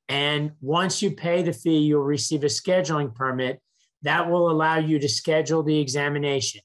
And 0.09 0.53
once 0.63 1.03
you 1.03 1.11
pay 1.11 1.43
the 1.43 1.53
fee, 1.53 1.79
you'll 1.79 2.03
receive 2.03 2.45
a 2.45 2.47
scheduling 2.47 3.15
permit 3.15 3.61
that 4.03 4.31
will 4.31 4.51
allow 4.51 4.79
you 4.79 4.99
to 4.99 5.09
schedule 5.09 5.63
the 5.63 5.79
examination. 5.79 6.63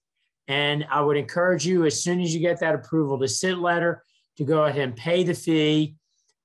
And 0.48 0.86
I 0.90 1.02
would 1.02 1.18
encourage 1.18 1.66
you, 1.66 1.86
as 1.86 2.02
soon 2.02 2.22
as 2.22 2.34
you 2.34 2.40
get 2.40 2.62
that 2.62 2.76
approval 2.76 3.20
to 3.20 3.28
sit 3.28 3.58
letter, 3.58 4.04
to 4.38 4.46
go 4.46 4.64
ahead 4.64 4.82
and 4.82 4.96
pay 4.96 5.24
the 5.24 5.34
fee 5.34 5.96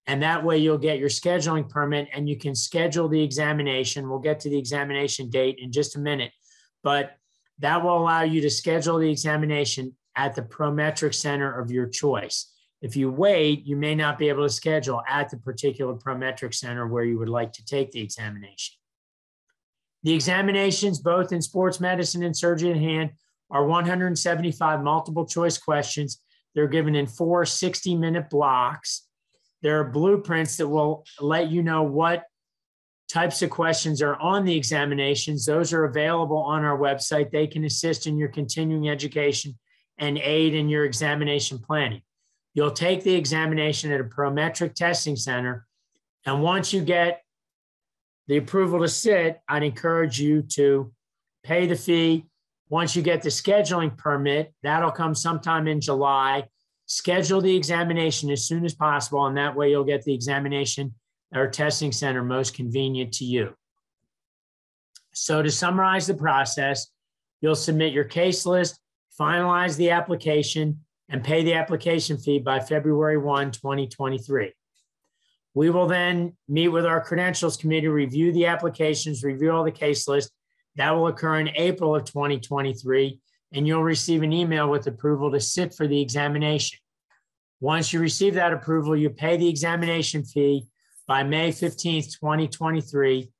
and 0.08 0.22
that 0.22 0.42
way 0.42 0.56
you'll 0.56 0.78
get 0.78 0.98
your 0.98 1.10
scheduling 1.10 1.68
permit 1.68 2.08
and 2.14 2.28
you 2.28 2.36
can 2.36 2.54
schedule 2.54 3.08
the 3.08 3.22
examination. 3.22 4.08
We'll 4.08 4.18
get 4.18 4.40
to 4.40 4.48
the 4.48 4.58
examination 4.58 5.28
date 5.28 5.58
in 5.60 5.70
just 5.70 5.96
a 5.96 6.00
minute, 6.00 6.32
but 6.82 7.16
that 7.58 7.84
will 7.84 7.98
allow 7.98 8.22
you 8.22 8.40
to 8.40 8.50
schedule 8.50 8.98
the 8.98 9.10
examination 9.10 9.94
at 10.16 10.34
the 10.34 10.42
Prometric 10.42 11.14
Center 11.14 11.60
of 11.60 11.70
your 11.70 11.86
choice. 11.86 12.50
If 12.80 12.96
you 12.96 13.10
wait, 13.10 13.66
you 13.66 13.76
may 13.76 13.94
not 13.94 14.18
be 14.18 14.30
able 14.30 14.44
to 14.44 14.52
schedule 14.52 15.02
at 15.06 15.28
the 15.28 15.36
particular 15.36 15.94
Prometric 15.94 16.54
Center 16.54 16.86
where 16.86 17.04
you 17.04 17.18
would 17.18 17.28
like 17.28 17.52
to 17.52 17.64
take 17.64 17.90
the 17.90 18.00
examination. 18.00 18.76
The 20.04 20.14
examinations, 20.14 21.00
both 21.00 21.32
in 21.32 21.42
sports 21.42 21.80
medicine 21.80 22.22
and 22.22 22.36
surgery 22.36 22.70
at 22.70 22.76
hand, 22.76 23.10
are 23.50 23.66
175 23.66 24.82
multiple 24.82 25.26
choice 25.26 25.58
questions. 25.58 26.22
They're 26.54 26.68
given 26.68 26.94
in 26.94 27.06
four 27.06 27.44
60 27.44 27.94
minute 27.96 28.30
blocks. 28.30 29.07
There 29.62 29.80
are 29.80 29.84
blueprints 29.84 30.56
that 30.56 30.68
will 30.68 31.04
let 31.20 31.50
you 31.50 31.62
know 31.62 31.82
what 31.82 32.24
types 33.08 33.42
of 33.42 33.50
questions 33.50 34.02
are 34.02 34.16
on 34.16 34.44
the 34.44 34.56
examinations. 34.56 35.46
Those 35.46 35.72
are 35.72 35.84
available 35.84 36.38
on 36.38 36.64
our 36.64 36.78
website. 36.78 37.30
They 37.30 37.46
can 37.46 37.64
assist 37.64 38.06
in 38.06 38.18
your 38.18 38.28
continuing 38.28 38.88
education 38.88 39.58
and 39.98 40.18
aid 40.18 40.54
in 40.54 40.68
your 40.68 40.84
examination 40.84 41.58
planning. 41.58 42.02
You'll 42.54 42.70
take 42.70 43.02
the 43.02 43.14
examination 43.14 43.90
at 43.90 44.00
a 44.00 44.04
Prometric 44.04 44.74
testing 44.74 45.16
center. 45.16 45.66
And 46.26 46.42
once 46.42 46.72
you 46.72 46.82
get 46.82 47.22
the 48.26 48.36
approval 48.36 48.80
to 48.80 48.88
sit, 48.88 49.40
I'd 49.48 49.62
encourage 49.62 50.20
you 50.20 50.42
to 50.54 50.92
pay 51.42 51.66
the 51.66 51.76
fee. 51.76 52.26
Once 52.68 52.94
you 52.94 53.02
get 53.02 53.22
the 53.22 53.30
scheduling 53.30 53.96
permit, 53.96 54.52
that'll 54.62 54.90
come 54.90 55.14
sometime 55.14 55.66
in 55.66 55.80
July 55.80 56.46
schedule 56.88 57.40
the 57.40 57.54
examination 57.54 58.30
as 58.30 58.44
soon 58.44 58.64
as 58.64 58.74
possible, 58.74 59.26
and 59.26 59.36
that 59.36 59.54
way 59.54 59.70
you'll 59.70 59.84
get 59.84 60.02
the 60.02 60.14
examination 60.14 60.94
or 61.34 61.46
testing 61.46 61.92
center 61.92 62.24
most 62.24 62.54
convenient 62.54 63.12
to 63.12 63.24
you. 63.24 63.54
So 65.12 65.42
to 65.42 65.50
summarize 65.50 66.06
the 66.06 66.14
process, 66.14 66.88
you'll 67.40 67.54
submit 67.54 67.92
your 67.92 68.04
case 68.04 68.46
list, 68.46 68.80
finalize 69.20 69.76
the 69.76 69.90
application, 69.90 70.80
and 71.10 71.22
pay 71.22 71.44
the 71.44 71.54
application 71.54 72.18
fee 72.18 72.38
by 72.38 72.60
February 72.60 73.18
1, 73.18 73.52
2023. 73.52 74.52
We 75.54 75.70
will 75.70 75.86
then 75.86 76.36
meet 76.48 76.68
with 76.68 76.86
our 76.86 77.02
credentials 77.02 77.56
committee, 77.56 77.88
review 77.88 78.32
the 78.32 78.46
applications, 78.46 79.24
review 79.24 79.50
all 79.50 79.64
the 79.64 79.70
case 79.70 80.08
list. 80.08 80.30
That 80.76 80.92
will 80.92 81.08
occur 81.08 81.40
in 81.40 81.48
April 81.56 81.96
of 81.96 82.04
2023 82.04 83.20
and 83.52 83.66
you'll 83.66 83.82
receive 83.82 84.22
an 84.22 84.32
email 84.32 84.68
with 84.68 84.86
approval 84.86 85.30
to 85.32 85.40
sit 85.40 85.74
for 85.74 85.86
the 85.86 86.00
examination. 86.00 86.78
Once 87.60 87.92
you 87.92 88.00
receive 88.00 88.34
that 88.34 88.52
approval, 88.52 88.96
you 88.96 89.10
pay 89.10 89.36
the 89.36 89.48
examination 89.48 90.24
fee 90.24 90.64
by 91.06 91.22
May 91.22 91.50
15th, 91.50 92.18
2023. 92.20 93.30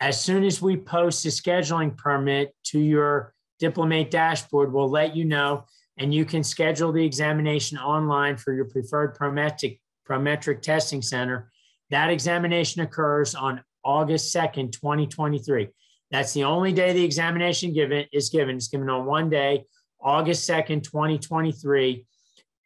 As 0.00 0.20
soon 0.20 0.44
as 0.44 0.62
we 0.62 0.76
post 0.76 1.24
a 1.26 1.28
scheduling 1.28 1.96
permit 1.96 2.54
to 2.64 2.80
your 2.80 3.34
Diplomate 3.60 4.10
dashboard, 4.10 4.72
we'll 4.72 4.88
let 4.88 5.14
you 5.14 5.26
know, 5.26 5.66
and 5.98 6.14
you 6.14 6.24
can 6.24 6.42
schedule 6.42 6.92
the 6.92 7.04
examination 7.04 7.76
online 7.76 8.38
for 8.38 8.54
your 8.54 8.64
preferred 8.64 9.14
Prometric, 9.14 9.78
Prometric 10.08 10.62
testing 10.62 11.02
center. 11.02 11.52
That 11.90 12.08
examination 12.08 12.80
occurs 12.80 13.34
on 13.34 13.62
August 13.84 14.34
2nd, 14.34 14.72
2023. 14.72 15.68
That's 16.10 16.32
the 16.32 16.44
only 16.44 16.72
day 16.72 16.92
the 16.92 17.04
examination 17.04 17.72
given 17.72 18.06
is 18.12 18.30
given. 18.30 18.56
It's 18.56 18.68
given 18.68 18.88
on 18.90 19.06
one 19.06 19.30
day, 19.30 19.64
August 20.00 20.48
2nd, 20.48 20.82
2023. 20.82 22.04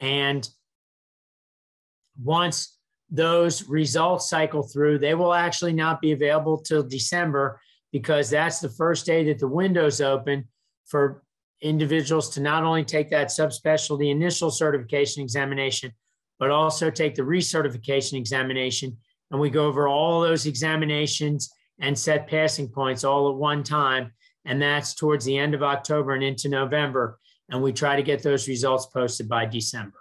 And 0.01 0.49
once 2.23 2.79
those 3.11 3.69
results 3.69 4.29
cycle 4.29 4.63
through, 4.63 4.99
they 4.99 5.15
will 5.15 5.35
actually 5.35 5.73
not 5.73 6.01
be 6.01 6.13
available 6.13 6.59
till 6.59 6.83
December 6.83 7.61
because 7.93 8.31
that's 8.31 8.61
the 8.61 8.69
first 8.69 9.07
day 9.07 9.25
that 9.25 9.39
the 9.39 9.49
window's 9.49 10.01
open 10.01 10.49
for 10.87 11.23
individuals 11.61 12.31
to 12.31 12.41
not 12.41 12.65
only 12.65 12.85
take 12.85 13.11
that 13.11 13.29
subspecialty 13.29 14.11
initial 14.11 14.51
certification 14.51 15.23
examination, 15.23 15.93
but 16.39 16.51
also 16.51 16.91
take 16.91 17.15
the 17.15 17.23
recertification 17.23 18.15
examination. 18.15 18.97
And 19.31 19.41
we 19.41 19.51
go 19.51 19.67
over 19.67 19.87
all 19.87 20.21
those 20.21 20.47
examinations 20.47 21.51
and 21.79 21.99
set 21.99 22.27
passing 22.27 22.69
points 22.69 23.05
all 23.05 23.29
at 23.31 23.37
one 23.37 23.63
time. 23.63 24.13
And 24.45 24.61
that's 24.61 24.95
towards 24.95 25.25
the 25.25 25.37
end 25.37 25.55
of 25.55 25.63
October 25.63 26.13
and 26.13 26.23
into 26.23 26.49
November. 26.49 27.19
And 27.49 27.63
we 27.63 27.73
try 27.73 27.97
to 27.97 28.03
get 28.03 28.23
those 28.23 28.49
results 28.49 28.87
posted 28.87 29.29
by 29.29 29.47
December. 29.47 29.99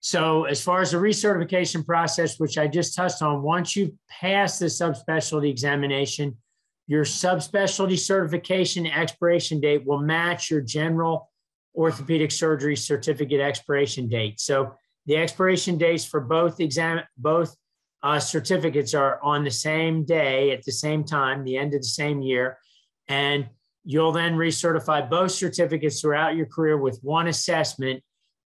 So, 0.00 0.44
as 0.44 0.62
far 0.62 0.80
as 0.80 0.92
the 0.92 0.98
recertification 0.98 1.84
process, 1.84 2.38
which 2.38 2.56
I 2.56 2.68
just 2.68 2.94
touched 2.94 3.20
on, 3.20 3.42
once 3.42 3.74
you 3.74 3.98
pass 4.08 4.58
the 4.58 4.66
subspecialty 4.66 5.50
examination, 5.50 6.36
your 6.86 7.04
subspecialty 7.04 7.98
certification 7.98 8.86
expiration 8.86 9.60
date 9.60 9.84
will 9.84 9.98
match 9.98 10.50
your 10.50 10.60
general 10.60 11.30
orthopedic 11.74 12.30
surgery 12.30 12.76
certificate 12.76 13.40
expiration 13.40 14.08
date. 14.08 14.40
So, 14.40 14.72
the 15.06 15.16
expiration 15.16 15.78
dates 15.78 16.04
for 16.04 16.20
both 16.20 16.60
exam 16.60 17.00
both 17.16 17.56
uh, 18.02 18.20
certificates 18.20 18.94
are 18.94 19.20
on 19.22 19.44
the 19.44 19.50
same 19.50 20.04
day 20.04 20.52
at 20.52 20.62
the 20.62 20.72
same 20.72 21.04
time, 21.04 21.44
the 21.44 21.56
end 21.56 21.74
of 21.74 21.80
the 21.80 21.86
same 21.86 22.22
year. 22.22 22.58
And 23.08 23.48
you'll 23.84 24.12
then 24.12 24.34
recertify 24.34 25.08
both 25.08 25.32
certificates 25.32 26.00
throughout 26.00 26.36
your 26.36 26.46
career 26.46 26.76
with 26.76 27.00
one 27.02 27.28
assessment 27.28 28.02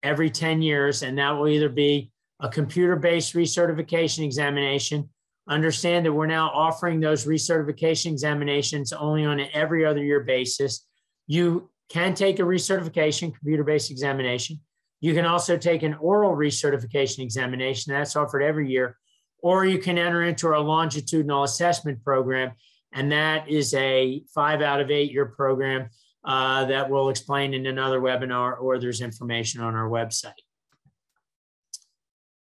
every 0.02 0.30
10 0.30 0.62
years. 0.62 1.02
And 1.02 1.18
that 1.18 1.30
will 1.30 1.48
either 1.48 1.68
be 1.68 2.12
a 2.40 2.48
computer 2.48 2.96
based 2.96 3.34
recertification 3.34 4.24
examination. 4.24 5.08
Understand 5.48 6.06
that 6.06 6.12
we're 6.12 6.26
now 6.26 6.50
offering 6.50 7.00
those 7.00 7.26
recertification 7.26 8.12
examinations 8.12 8.92
only 8.92 9.24
on 9.24 9.40
an 9.40 9.48
every 9.52 9.84
other 9.84 10.04
year 10.04 10.20
basis. 10.20 10.86
You 11.26 11.70
can 11.88 12.14
take 12.14 12.38
a 12.38 12.42
recertification, 12.42 13.34
computer 13.34 13.64
based 13.64 13.90
examination. 13.90 14.60
You 15.00 15.14
can 15.14 15.24
also 15.24 15.56
take 15.56 15.82
an 15.82 15.94
oral 15.94 16.36
recertification 16.36 17.20
examination, 17.20 17.92
that's 17.92 18.14
offered 18.14 18.42
every 18.42 18.70
year, 18.70 18.96
or 19.42 19.64
you 19.64 19.78
can 19.78 19.98
enter 19.98 20.22
into 20.22 20.46
our 20.46 20.60
longitudinal 20.60 21.42
assessment 21.42 22.02
program, 22.02 22.52
and 22.94 23.12
that 23.12 23.48
is 23.48 23.74
a 23.74 24.22
five 24.34 24.62
out 24.62 24.80
of 24.80 24.90
eight 24.90 25.12
year 25.12 25.26
program 25.26 25.90
uh, 26.24 26.64
that 26.66 26.88
we'll 26.88 27.08
explain 27.08 27.52
in 27.52 27.66
another 27.66 28.00
webinar, 28.00 28.60
or 28.60 28.78
there's 28.78 29.00
information 29.00 29.60
on 29.60 29.74
our 29.74 29.88
website. 29.88 30.32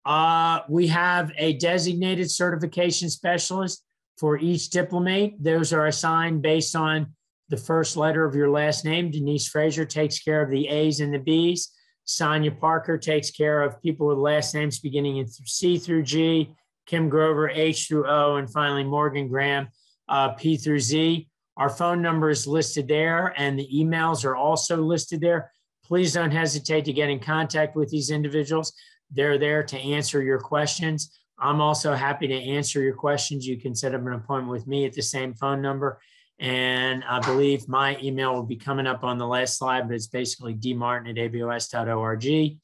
Uh, 0.06 0.62
we 0.70 0.88
have 0.88 1.32
a 1.38 1.53
designated 1.53 2.29
certification 2.29 3.10
specialist 3.10 3.84
for 4.18 4.38
each 4.38 4.70
diplomate. 4.70 5.41
Those 5.41 5.72
are 5.72 5.88
assigned 5.88 6.41
based 6.41 6.75
on 6.75 7.13
the 7.50 7.58
first 7.58 7.96
letter 7.96 8.25
of 8.25 8.36
your 8.36 8.50
last 8.50 8.86
name. 8.86 9.12
Denise 9.12 9.48
Frazier 9.48 9.86
takes 9.86 10.20
care 10.20 10.41
of 10.41 10.50
the 10.50 10.68
A's 10.68 11.00
and 11.00 11.13
the 11.13 11.20
B's. 11.20 11.72
Sonia 12.03 12.51
Parker 12.51 12.98
takes 12.98 13.29
care 13.29 13.62
of 13.62 13.82
people 13.82 14.08
with 14.08 14.18
last 14.18 14.56
names 14.56 14.79
beginning 14.79 15.18
in 15.18 15.27
C 15.27 15.77
through 15.77 16.03
G. 16.03 16.56
Kim 16.89 17.08
Grover, 17.08 17.50
H 17.50 17.88
through 17.88 18.08
O, 18.10 18.38
and 18.38 18.51
finally 18.51 18.84
Morgan 18.84 19.27
Graham, 19.27 19.69
uh, 20.08 20.29
P 20.29 20.58
through 20.58 20.79
Z. 20.79 21.27
Our 21.55 21.69
phone 21.69 22.01
number 22.01 22.31
is 22.31 22.48
listed 22.48 22.88
there, 22.88 23.31
and 23.38 23.60
the 23.60 23.69
emails 23.72 24.25
are 24.25 24.36
also 24.36 24.77
listed 24.77 25.22
there. 25.22 25.51
Please 25.86 26.13
don't 26.13 26.31
hesitate 26.31 26.86
to 26.86 26.93
get 26.93 27.10
in 27.10 27.19
contact 27.19 27.75
with 27.75 27.89
these 27.89 28.10
individuals. 28.10 28.74
They're 29.12 29.38
there 29.38 29.62
to 29.63 29.77
answer 29.77 30.24
your 30.24 30.39
questions. 30.39 31.15
I'm 31.38 31.62
also 31.62 31.93
happy 31.93 32.27
to 32.27 32.36
answer 32.36 32.81
your 32.81 32.96
questions. 32.96 33.46
You 33.46 33.60
can 33.60 33.75
set 33.75 33.93
up 33.93 34.01
an 34.01 34.13
appointment 34.13 34.51
with 34.51 34.65
me 34.65 34.86
at 34.86 34.93
the 34.93 35.03
same 35.03 35.36
phone 35.36 35.62
number. 35.62 36.01
And 36.39 37.03
I 37.03 37.19
believe 37.19 37.67
my 37.67 38.00
email 38.01 38.34
will 38.34 38.43
be 38.43 38.55
coming 38.55 38.88
up 38.88 39.03
on 39.03 39.17
the 39.17 39.27
last 39.27 39.58
slide, 39.58 39.88
but 39.88 39.96
it's 39.96 40.08
basically 40.08 40.55
dmartin 40.55 41.10
at 41.10 41.31
abos.org. 41.31 42.58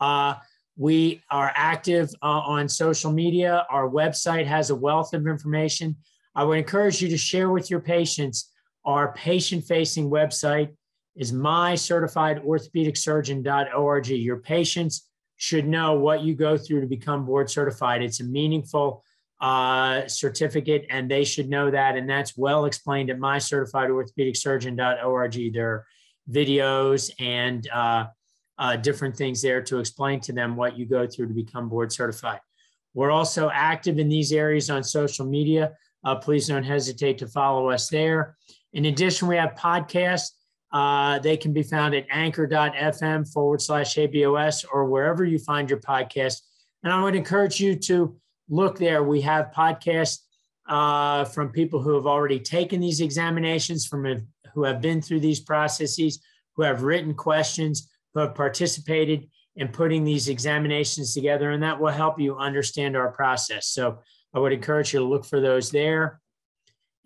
Uh, 0.00 0.34
we 0.80 1.22
are 1.30 1.52
active 1.54 2.10
uh, 2.22 2.26
on 2.26 2.66
social 2.66 3.12
media. 3.12 3.66
Our 3.68 3.90
website 3.90 4.46
has 4.46 4.70
a 4.70 4.74
wealth 4.74 5.12
of 5.12 5.26
information. 5.26 5.94
I 6.34 6.44
would 6.44 6.56
encourage 6.56 7.02
you 7.02 7.10
to 7.10 7.18
share 7.18 7.50
with 7.50 7.70
your 7.70 7.80
patients. 7.80 8.50
Our 8.86 9.12
patient 9.12 9.64
facing 9.64 10.08
website 10.08 10.70
is 11.16 11.32
mycertifiedorthopedicsurgeon.org. 11.32 14.06
Your 14.06 14.38
patients 14.38 15.06
should 15.36 15.68
know 15.68 15.96
what 15.96 16.22
you 16.22 16.34
go 16.34 16.56
through 16.56 16.80
to 16.80 16.86
become 16.86 17.26
board 17.26 17.50
certified. 17.50 18.02
It's 18.02 18.20
a 18.20 18.24
meaningful 18.24 19.04
uh, 19.38 20.08
certificate, 20.08 20.86
and 20.88 21.10
they 21.10 21.24
should 21.24 21.50
know 21.50 21.70
that. 21.70 21.98
And 21.98 22.08
that's 22.08 22.38
well 22.38 22.64
explained 22.64 23.10
at 23.10 23.18
mycertifiedorthopedicsurgeon.org. 23.18 25.52
There 25.52 25.68
are 25.68 25.84
videos 26.30 27.10
and 27.20 27.68
uh, 27.68 28.06
uh, 28.60 28.76
different 28.76 29.16
things 29.16 29.40
there 29.40 29.62
to 29.62 29.78
explain 29.78 30.20
to 30.20 30.32
them 30.32 30.54
what 30.54 30.78
you 30.78 30.84
go 30.84 31.06
through 31.06 31.26
to 31.26 31.34
become 31.34 31.68
board 31.68 31.90
certified. 31.90 32.40
We're 32.92 33.10
also 33.10 33.50
active 33.50 33.98
in 33.98 34.08
these 34.08 34.32
areas 34.32 34.68
on 34.68 34.84
social 34.84 35.24
media. 35.24 35.72
Uh, 36.04 36.16
please 36.16 36.46
don't 36.46 36.62
hesitate 36.62 37.18
to 37.18 37.26
follow 37.26 37.70
us 37.70 37.88
there. 37.88 38.36
In 38.74 38.84
addition, 38.84 39.28
we 39.28 39.36
have 39.36 39.54
podcasts. 39.54 40.32
Uh, 40.72 41.18
they 41.18 41.36
can 41.36 41.52
be 41.52 41.62
found 41.62 41.94
at 41.94 42.06
anchor.fm 42.10 43.32
forward 43.32 43.62
slash 43.62 43.96
ABOS 43.96 44.64
or 44.70 44.84
wherever 44.84 45.24
you 45.24 45.38
find 45.38 45.68
your 45.68 45.80
podcast. 45.80 46.42
And 46.84 46.92
I 46.92 47.02
would 47.02 47.16
encourage 47.16 47.60
you 47.60 47.74
to 47.76 48.16
look 48.48 48.78
there. 48.78 49.02
We 49.02 49.22
have 49.22 49.52
podcasts 49.56 50.18
uh, 50.68 51.24
from 51.24 51.48
people 51.48 51.80
who 51.80 51.94
have 51.94 52.06
already 52.06 52.38
taken 52.38 52.80
these 52.80 53.00
examinations, 53.00 53.86
from 53.86 54.28
who 54.54 54.64
have 54.64 54.80
been 54.80 55.00
through 55.00 55.20
these 55.20 55.40
processes, 55.40 56.22
who 56.54 56.62
have 56.62 56.82
written 56.82 57.14
questions, 57.14 57.88
who 58.14 58.20
have 58.20 58.34
participated 58.34 59.28
in 59.56 59.68
putting 59.68 60.04
these 60.04 60.28
examinations 60.28 61.14
together, 61.14 61.50
and 61.50 61.62
that 61.62 61.80
will 61.80 61.92
help 61.92 62.20
you 62.20 62.36
understand 62.36 62.96
our 62.96 63.10
process. 63.10 63.68
So 63.68 63.98
I 64.32 64.38
would 64.38 64.52
encourage 64.52 64.92
you 64.92 65.00
to 65.00 65.04
look 65.04 65.24
for 65.24 65.40
those 65.40 65.70
there. 65.70 66.20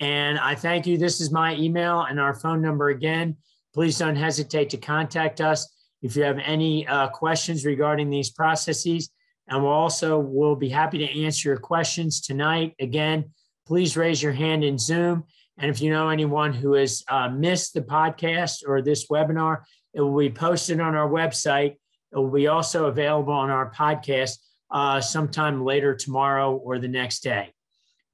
And 0.00 0.38
I 0.38 0.54
thank 0.54 0.86
you. 0.86 0.98
This 0.98 1.20
is 1.20 1.30
my 1.30 1.54
email 1.56 2.02
and 2.02 2.20
our 2.20 2.34
phone 2.34 2.60
number 2.60 2.88
again 2.88 3.36
please 3.74 3.98
don't 3.98 4.16
hesitate 4.16 4.70
to 4.70 4.76
contact 4.76 5.40
us 5.40 5.68
if 6.00 6.16
you 6.16 6.22
have 6.22 6.38
any 6.38 6.86
uh, 6.86 7.08
questions 7.08 7.66
regarding 7.66 8.08
these 8.08 8.30
processes. 8.30 9.10
And 9.48 9.62
we'll 9.62 9.72
also 9.72 10.18
we'll 10.18 10.56
be 10.56 10.68
happy 10.68 10.98
to 10.98 11.24
answer 11.24 11.50
your 11.50 11.58
questions 11.58 12.20
tonight. 12.20 12.74
Again, 12.80 13.32
please 13.66 13.96
raise 13.96 14.22
your 14.22 14.32
hand 14.32 14.64
in 14.64 14.78
Zoom. 14.78 15.24
And 15.58 15.70
if 15.70 15.80
you 15.80 15.90
know 15.90 16.08
anyone 16.08 16.52
who 16.52 16.74
has 16.74 17.02
uh, 17.08 17.28
missed 17.28 17.74
the 17.74 17.82
podcast 17.82 18.66
or 18.66 18.80
this 18.80 19.08
webinar, 19.08 19.62
it 19.94 20.00
will 20.00 20.18
be 20.18 20.30
posted 20.30 20.80
on 20.80 20.94
our 20.94 21.08
website. 21.08 21.76
It 22.12 22.16
will 22.16 22.30
be 22.30 22.48
also 22.48 22.86
available 22.86 23.32
on 23.32 23.50
our 23.50 23.72
podcast 23.72 24.38
uh, 24.70 25.00
sometime 25.00 25.64
later 25.64 25.94
tomorrow 25.94 26.56
or 26.56 26.78
the 26.78 26.88
next 26.88 27.22
day. 27.22 27.52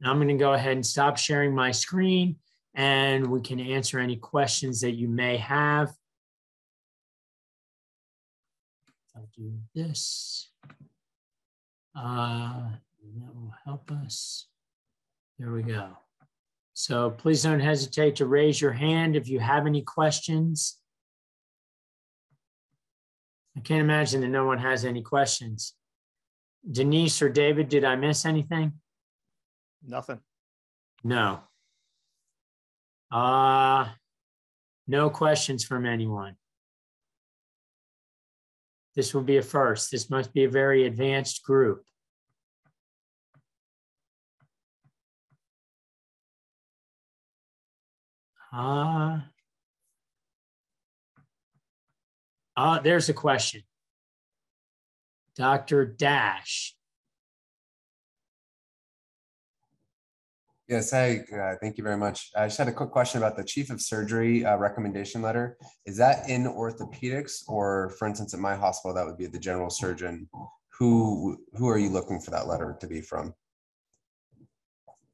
Now 0.01 0.11
I'm 0.11 0.19
going 0.19 0.29
to 0.29 0.35
go 0.35 0.53
ahead 0.53 0.73
and 0.73 0.87
stop 0.87 1.16
sharing 1.16 1.55
my 1.55 1.73
screen 1.73 2.37
and 2.75 3.27
we 3.27 3.40
can 3.40 3.61
answer 3.61 3.99
any 3.99 4.16
questions 4.16 4.81
that 4.83 4.93
you 4.93 5.09
may 5.09 5.38
have. 5.38 5.90
I'll 9.16 9.29
do 9.37 9.59
this. 9.75 10.49
Uh, 11.97 12.71
that 13.19 13.35
will 13.35 13.55
help 13.64 13.90
us. 13.90 14.47
There 15.38 15.53
we 15.53 15.62
go. 15.62 15.88
So 16.75 17.11
please 17.11 17.43
don't 17.43 17.61
hesitate 17.61 18.16
to 18.16 18.27
raise 18.27 18.61
your 18.61 18.73
hand 18.73 19.16
if 19.16 19.29
you 19.29 19.40
have 19.40 19.66
any 19.66 19.83
questions. 19.83 20.80
I 23.57 23.61
can't 23.61 23.81
imagine 23.81 24.21
that 24.21 24.29
no 24.29 24.47
one 24.47 24.59
has 24.59 24.85
any 24.85 25.03
questions. 25.03 25.75
Denise 26.71 27.21
or 27.23 27.29
David, 27.29 27.69
did 27.69 27.85
I 27.85 27.97
miss 27.97 28.25
anything? 28.25 28.75
Nothing. 29.87 30.21
No. 31.03 31.41
Uh, 33.11 33.89
no 34.87 35.11
questions 35.11 35.65
from 35.65 35.87
anyone. 35.87 36.37
This 38.95 39.15
will 39.15 39.23
be 39.23 39.39
a 39.39 39.43
first. 39.43 39.91
This 39.91 40.11
must 40.11 40.33
be 40.33 40.45
a 40.45 40.51
very 40.51 40.87
advanced 40.87 41.43
group. 41.43 41.85
Uh, 48.53 49.21
uh, 52.57 52.81
there's 52.81 53.09
a 53.09 53.15
question. 53.15 53.63
Dr. 55.37 55.87
Dash, 55.87 56.75
Yes, 60.71 60.93
hi, 60.93 61.19
uh, 61.37 61.57
thank 61.61 61.79
you 61.79 61.83
very 61.83 61.97
much. 61.97 62.31
I 62.37 62.47
just 62.47 62.57
had 62.57 62.69
a 62.69 62.73
quick 62.73 62.93
question 62.93 63.21
about 63.21 63.37
the 63.37 63.43
chief 63.43 63.71
of 63.71 63.81
surgery 63.81 64.45
uh, 64.45 64.57
recommendation 64.57 65.21
letter. 65.21 65.59
Is 65.85 65.97
that 65.97 66.31
in 66.31 66.45
orthopedics 66.45 67.43
or 67.49 67.91
for 67.99 68.07
instance, 68.07 68.35
at 68.35 68.39
my 68.39 68.55
hospital, 68.55 68.95
that 68.95 69.05
would 69.05 69.19
be 69.19 69.27
the 69.27 69.41
general 69.41 69.69
surgeon. 69.69 70.29
Who, 70.79 71.39
who 71.55 71.69
are 71.69 71.77
you 71.77 71.89
looking 71.91 72.21
for 72.21 72.31
that 72.31 72.47
letter 72.47 72.77
to 72.81 72.87
be 72.87 73.01
from? 73.01 73.35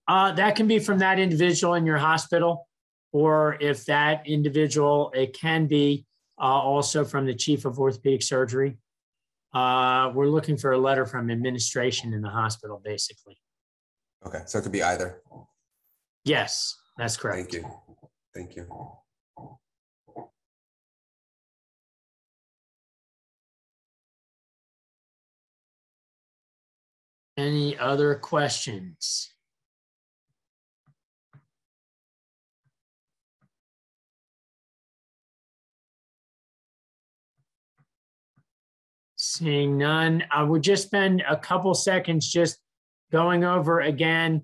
Uh, 0.07 0.33
that 0.33 0.57
can 0.57 0.69
be 0.69 0.79
from 0.79 0.99
that 0.99 1.19
individual 1.19 1.73
in 1.73 1.87
your 1.87 1.97
hospital, 1.97 2.69
or 3.13 3.57
if 3.59 3.87
that 3.87 4.29
individual, 4.29 5.11
it 5.15 5.33
can 5.33 5.67
be 5.67 6.05
uh, 6.39 6.43
also 6.43 7.05
from 7.05 7.27
the 7.27 7.35
chief 7.35 7.65
of 7.65 7.79
orthopedic 7.79 8.23
surgery. 8.23 8.79
Uh, 9.55 10.11
we're 10.15 10.29
looking 10.29 10.57
for 10.57 10.73
a 10.73 10.79
letter 10.79 11.07
from 11.07 11.31
administration 11.31 12.13
in 12.13 12.21
the 12.21 12.29
hospital, 12.29 12.81
basically. 12.85 13.39
Okay, 14.27 14.43
so 14.47 14.59
it 14.59 14.63
could 14.63 14.73
be 14.73 14.83
either. 14.83 15.23
Yes, 16.25 16.75
that's 16.99 17.17
correct. 17.17 17.53
Thank 17.53 17.65
you. 17.65 17.71
Thank 18.35 18.57
you. 18.57 18.67
Any 27.39 27.79
other 27.79 28.15
questions? 28.15 29.36
Seeing 39.37 39.77
none, 39.77 40.25
I 40.31 40.43
would 40.43 40.63
just 40.63 40.85
spend 40.85 41.23
a 41.29 41.37
couple 41.37 41.75
seconds 41.75 42.27
just 42.27 42.57
going 43.13 43.45
over 43.45 43.81
again, 43.81 44.41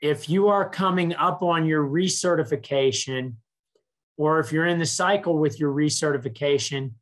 if 0.00 0.28
you 0.28 0.48
are 0.48 0.68
coming 0.68 1.14
up 1.14 1.40
on 1.40 1.66
your 1.66 1.84
recertification, 1.84 3.34
or 4.16 4.40
if 4.40 4.50
you're 4.50 4.66
in 4.66 4.80
the 4.80 4.86
cycle 4.86 5.38
with 5.38 5.60
your 5.60 5.72
recertification, 5.72 6.94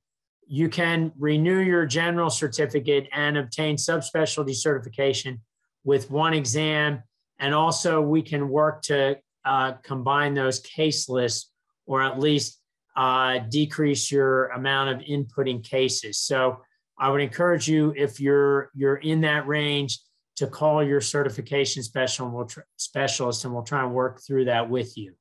you 0.47 0.69
can 0.69 1.11
renew 1.19 1.61
your 1.61 1.87
general 1.87 2.29
certificate 2.29 3.09
and 3.15 3.39
obtain 3.39 3.77
subspecialty 3.77 4.55
certification 4.55 5.41
with 5.85 6.11
one 6.11 6.35
exam. 6.35 7.03
And 7.39 7.55
also, 7.55 8.03
we 8.03 8.21
can 8.21 8.51
work 8.51 8.83
to 8.83 9.17
uh, 9.47 9.73
combine 9.83 10.35
those 10.35 10.61
case 10.61 11.09
lists 11.09 11.51
or 11.87 12.03
at 12.03 12.19
least 12.19 12.61
uh, 12.95 13.39
decrease 13.39 14.13
your 14.13 14.49
amount 14.49 14.91
of 14.91 15.09
inputting 15.09 15.65
cases. 15.65 16.19
So, 16.19 16.61
I 16.99 17.11
would 17.11 17.21
encourage 17.21 17.69
you 17.69 17.93
if 17.97 18.21
you're 18.21 18.71
you're 18.75 18.97
in 18.97 19.23
that 19.23 19.47
range 19.47 19.99
to 20.37 20.47
call 20.47 20.83
your 20.83 21.01
certification 21.01 21.83
special 21.83 22.27
and 22.27 22.35
we'll 22.35 22.47
tr- 22.47 22.61
specialist 22.77 23.45
and 23.45 23.55
we'll 23.55 23.63
try 23.63 23.83
and 23.83 23.93
work 23.93 24.21
through 24.21 24.47
that 24.47 24.69
with 24.69 24.97
you. 24.97 25.15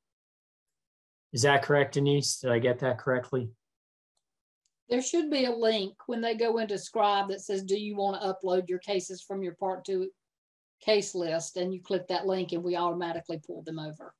Is 1.32 1.42
that 1.42 1.62
correct, 1.62 1.94
Denise? 1.94 2.38
Did 2.40 2.50
I 2.50 2.58
get 2.58 2.80
that 2.80 2.98
correctly? 2.98 3.50
There 4.88 5.02
should 5.02 5.30
be 5.30 5.46
a 5.46 5.52
link 5.52 5.94
when 6.06 6.20
they 6.20 6.34
go 6.34 6.58
into 6.58 6.78
Scribe 6.78 7.28
that 7.28 7.40
says, 7.40 7.62
do 7.62 7.76
you 7.76 7.96
want 7.96 8.20
to 8.20 8.28
upload 8.28 8.68
your 8.68 8.80
cases 8.80 9.22
from 9.22 9.42
your 9.42 9.54
part 9.54 9.84
two 9.84 10.10
case 10.84 11.14
list? 11.14 11.56
And 11.56 11.72
you 11.72 11.80
click 11.80 12.06
that 12.08 12.26
link 12.26 12.52
and 12.52 12.62
we 12.62 12.76
automatically 12.76 13.40
pull 13.44 13.62
them 13.62 13.78
over. 13.78 14.14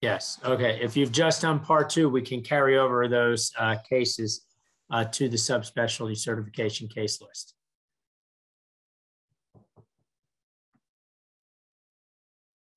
Yes. 0.00 0.38
Okay. 0.44 0.78
If 0.82 0.96
you've 0.96 1.12
just 1.12 1.42
done 1.42 1.60
part 1.60 1.90
two, 1.90 2.08
we 2.08 2.22
can 2.22 2.42
carry 2.42 2.78
over 2.78 3.08
those 3.08 3.52
uh, 3.58 3.76
cases 3.88 4.44
uh, 4.90 5.04
to 5.04 5.28
the 5.28 5.36
subspecialty 5.36 6.16
certification 6.16 6.88
case 6.88 7.20
list. 7.20 7.54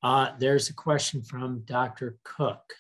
Uh, 0.04 0.32
there's 0.40 0.70
a 0.70 0.74
question 0.74 1.22
from 1.22 1.62
Dr. 1.66 2.18
Cook. 2.24 2.74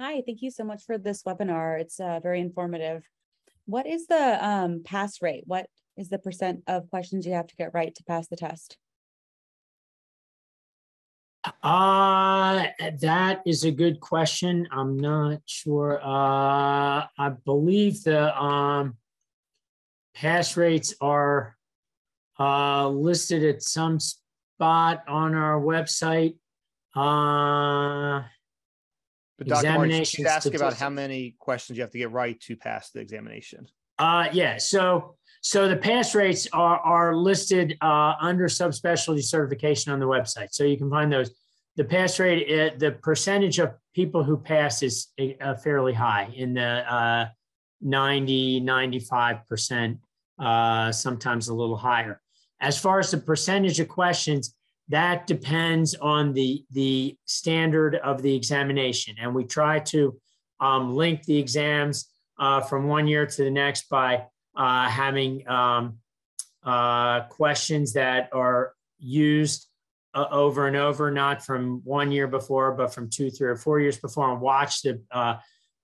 Hi, 0.00 0.22
thank 0.26 0.42
you 0.42 0.50
so 0.50 0.64
much 0.64 0.82
for 0.84 0.98
this 0.98 1.22
webinar. 1.22 1.80
It's 1.80 2.00
uh, 2.00 2.18
very 2.20 2.40
informative. 2.40 3.04
What 3.66 3.86
is 3.86 4.08
the 4.08 4.44
um, 4.44 4.82
pass 4.84 5.22
rate? 5.22 5.44
What 5.46 5.66
is 5.96 6.08
the 6.08 6.18
percent 6.18 6.64
of 6.66 6.90
questions 6.90 7.24
you 7.24 7.34
have 7.34 7.46
to 7.46 7.56
get 7.56 7.72
right 7.72 7.94
to 7.94 8.04
pass 8.04 8.26
the 8.26 8.36
test? 8.36 8.76
Uh, 11.62 12.66
that 13.00 13.40
is 13.46 13.64
a 13.64 13.70
good 13.70 14.00
question. 14.00 14.66
I'm 14.72 14.96
not 14.96 15.40
sure. 15.46 16.00
Uh, 16.02 17.06
I 17.16 17.28
believe 17.44 18.02
the 18.02 18.36
um, 18.36 18.96
pass 20.14 20.56
rates 20.56 20.94
are 21.00 21.56
uh, 22.40 22.88
listed 22.88 23.44
at 23.44 23.62
some 23.62 24.00
spot 24.00 25.04
on 25.06 25.34
our 25.34 25.60
website. 25.60 26.34
Uh, 26.96 28.24
But 29.38 29.46
Dr. 29.46 29.72
Martin, 29.72 30.04
she's 30.04 30.26
asking 30.26 30.56
about 30.56 30.74
how 30.74 30.90
many 30.90 31.36
questions 31.38 31.76
you 31.76 31.82
have 31.82 31.92
to 31.92 31.98
get 31.98 32.10
right 32.10 32.40
to 32.40 32.56
pass 32.56 32.90
the 32.90 33.00
examination. 33.00 33.66
Uh, 33.98 34.28
yeah. 34.32 34.58
So, 34.58 35.16
so 35.42 35.68
the 35.68 35.76
pass 35.76 36.14
rates 36.14 36.48
are 36.52 36.78
are 36.80 37.14
listed 37.14 37.76
uh, 37.80 38.14
under 38.20 38.46
subspecialty 38.46 39.22
certification 39.22 39.92
on 39.92 40.00
the 40.00 40.06
website. 40.06 40.48
So 40.50 40.64
you 40.64 40.76
can 40.76 40.90
find 40.90 41.12
those. 41.12 41.30
The 41.76 41.84
pass 41.84 42.18
rate, 42.18 42.46
uh, 42.48 42.76
the 42.76 42.92
percentage 42.92 43.58
of 43.58 43.74
people 43.94 44.22
who 44.22 44.36
pass 44.36 44.82
is 44.82 45.08
uh, 45.40 45.54
fairly 45.54 45.94
high 45.94 46.32
in 46.34 46.54
the 46.54 46.92
uh, 46.92 47.26
90, 47.80 48.60
95%, 48.60 49.98
uh, 50.38 50.92
sometimes 50.92 51.48
a 51.48 51.54
little 51.54 51.76
higher. 51.76 52.20
As 52.60 52.78
far 52.78 52.98
as 52.98 53.10
the 53.10 53.18
percentage 53.18 53.80
of 53.80 53.88
questions, 53.88 54.54
that 54.88 55.26
depends 55.26 55.94
on 55.94 56.32
the, 56.32 56.64
the 56.70 57.16
standard 57.24 57.96
of 57.96 58.22
the 58.22 58.34
examination. 58.34 59.16
And 59.20 59.34
we 59.34 59.44
try 59.44 59.78
to 59.80 60.18
um, 60.60 60.94
link 60.94 61.24
the 61.24 61.38
exams 61.38 62.10
uh, 62.38 62.60
from 62.60 62.86
one 62.86 63.06
year 63.06 63.26
to 63.26 63.44
the 63.44 63.50
next 63.50 63.88
by 63.88 64.24
uh, 64.56 64.88
having 64.88 65.46
um, 65.48 65.98
uh, 66.62 67.22
questions 67.22 67.94
that 67.94 68.28
are 68.32 68.74
used 68.98 69.66
uh, 70.14 70.26
over 70.30 70.66
and 70.66 70.76
over, 70.76 71.10
not 71.10 71.44
from 71.44 71.80
one 71.84 72.12
year 72.12 72.26
before, 72.26 72.72
but 72.72 72.92
from 72.92 73.08
two, 73.08 73.30
three, 73.30 73.48
or 73.48 73.56
four 73.56 73.80
years 73.80 73.98
before, 73.98 74.30
and 74.30 74.40
watch 74.40 74.82
the 74.82 75.00
uh, 75.10 75.36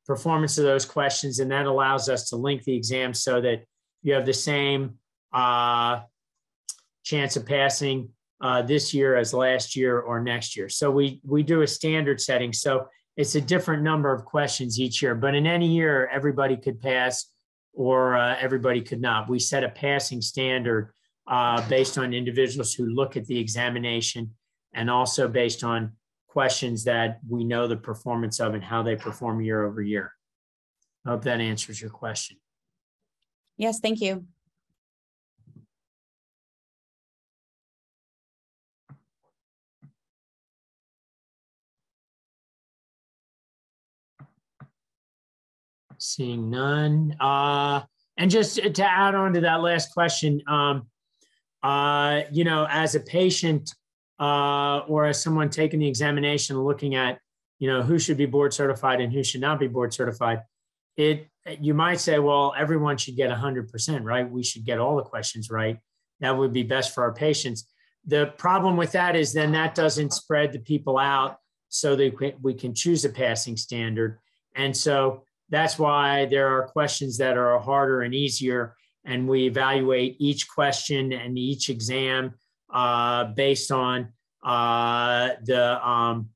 performance 0.07 0.59
of 0.59 0.65
those 0.65 0.85
questions. 0.85 1.39
And 1.39 1.51
that 1.51 1.67
allows 1.67 2.09
us 2.09 2.29
to 2.31 2.37
link 2.37 2.65
the 2.65 2.75
exam 2.75 3.15
so 3.15 3.41
that 3.41 3.65
you 4.03 4.15
have 4.15 4.27
the 4.27 4.35
same 4.35 4.99
uh, 5.33 6.01
chance 7.05 7.37
of 7.37 7.47
passing 7.47 8.11
uh, 8.41 8.63
this 8.63 8.95
year 8.95 9.17
as 9.17 9.35
last 9.35 9.75
year 9.75 9.99
or 9.99 10.23
next 10.23 10.57
year. 10.57 10.69
So 10.69 10.91
we 10.91 11.21
we 11.25 11.43
do 11.43 11.63
a 11.63 11.67
standard 11.67 12.21
setting. 12.21 12.53
So 12.53 12.87
it's 13.17 13.35
a 13.35 13.41
different 13.41 13.83
number 13.83 14.13
of 14.13 14.25
questions 14.25 14.79
each 14.79 15.03
year, 15.03 15.15
but 15.15 15.35
in 15.35 15.47
any 15.47 15.67
year, 15.67 16.09
everybody 16.13 16.57
could 16.57 16.81
pass 16.81 17.33
or 17.73 18.17
uh, 18.17 18.37
everybody 18.39 18.81
could 18.81 19.01
not. 19.01 19.29
We 19.29 19.41
set 19.41 19.65
a 19.65 19.69
passing 19.69 20.23
standard 20.23 20.93
uh, 21.29 21.67
based 21.69 21.99
on 21.99 22.15
individuals 22.15 22.73
who 22.73 22.87
look 22.87 23.17
at 23.17 23.27
the 23.27 23.39
examination 23.39 24.35
and 24.75 24.91
also 24.91 25.29
based 25.29 25.63
on 25.63 25.93
questions 26.27 26.85
that 26.85 27.19
we 27.29 27.45
know 27.45 27.67
the 27.67 27.77
performance 27.77 28.41
of 28.41 28.55
and 28.55 28.65
how 28.65 28.83
they 28.83 28.97
perform 28.97 29.41
year 29.41 29.67
over 29.67 29.83
year. 29.83 30.13
I 31.07 31.11
hope 31.11 31.25
that 31.25 31.41
answers 31.41 31.81
your 31.81 31.91
question. 31.91 32.39
Yes, 33.57 33.81
thank 33.81 34.01
you. 34.01 34.25
Seeing 45.99 46.49
none. 46.49 47.17
Uh, 47.19 47.83
and 48.17 48.31
just 48.31 48.57
to 48.57 48.85
add 48.85 49.15
on 49.15 49.33
to 49.35 49.41
that 49.41 49.61
last 49.61 49.93
question, 49.93 50.41
um, 50.47 50.87
uh, 51.63 52.23
you 52.31 52.45
know, 52.45 52.67
as 52.71 52.95
a 52.95 53.01
patient 53.01 53.75
uh, 54.21 54.79
or 54.89 55.07
as 55.07 55.23
someone 55.23 55.51
taking 55.51 55.81
the 55.81 55.89
examination, 55.89 56.59
looking 56.59 56.95
at, 56.95 57.19
you 57.59 57.69
know, 57.69 57.83
who 57.83 57.99
should 57.99 58.17
be 58.17 58.27
board 58.27 58.53
certified 58.53 59.01
and 59.01 59.13
who 59.13 59.23
should 59.23 59.41
not 59.41 59.59
be 59.59 59.67
board 59.67 59.93
certified, 59.93 60.43
it 60.97 61.29
you 61.61 61.75
might 61.75 62.01
say, 62.01 62.19
well, 62.19 62.55
everyone 62.57 62.97
should 62.97 63.17
get 63.17 63.31
100%, 63.31 64.05
right? 64.05 64.31
We 64.31 64.43
should 64.43 64.65
get 64.65 64.79
all 64.79 64.97
the 64.97 65.03
questions 65.03 65.51
right. 65.51 65.79
That 66.21 66.37
would 66.37 66.53
be 66.53 66.63
best 66.63 66.95
for 66.95 67.05
our 67.05 67.15
patients. 67.15 67.67
The 68.07 68.33
problem 68.37 68.77
with 68.77 68.93
that 68.93 69.17
is 69.17 69.33
then 69.33 69.53
that 69.53 69.75
doesn't 69.75 70.13
spread 70.13 70.53
the 70.53 70.59
people 70.59 70.99
out 70.99 71.39
so 71.69 71.97
that 71.97 72.37
we 72.43 72.55
can 72.55 72.75
choose 72.75 73.05
a 73.05 73.09
passing 73.09 73.57
standard. 73.57 74.19
And 74.55 74.77
so 74.77 75.25
that's 75.51 75.79
why 75.79 76.27
there 76.27 76.49
are 76.49 76.69
questions 76.69 77.19
that 77.19 77.37
are 77.37 77.59
harder 77.59 78.03
and 78.03 78.15
easier. 78.15 78.75
And 79.05 79.29
we 79.29 79.47
evaluate 79.47 80.17
each 80.19 80.49
question 80.49 81.13
and 81.13 81.39
each 81.39 81.71
exam 81.71 82.35
uh, 82.73 83.25
based 83.25 83.71
on 83.73 84.13
uh, 84.45 85.31
the 85.45 85.89
um, 85.89 86.29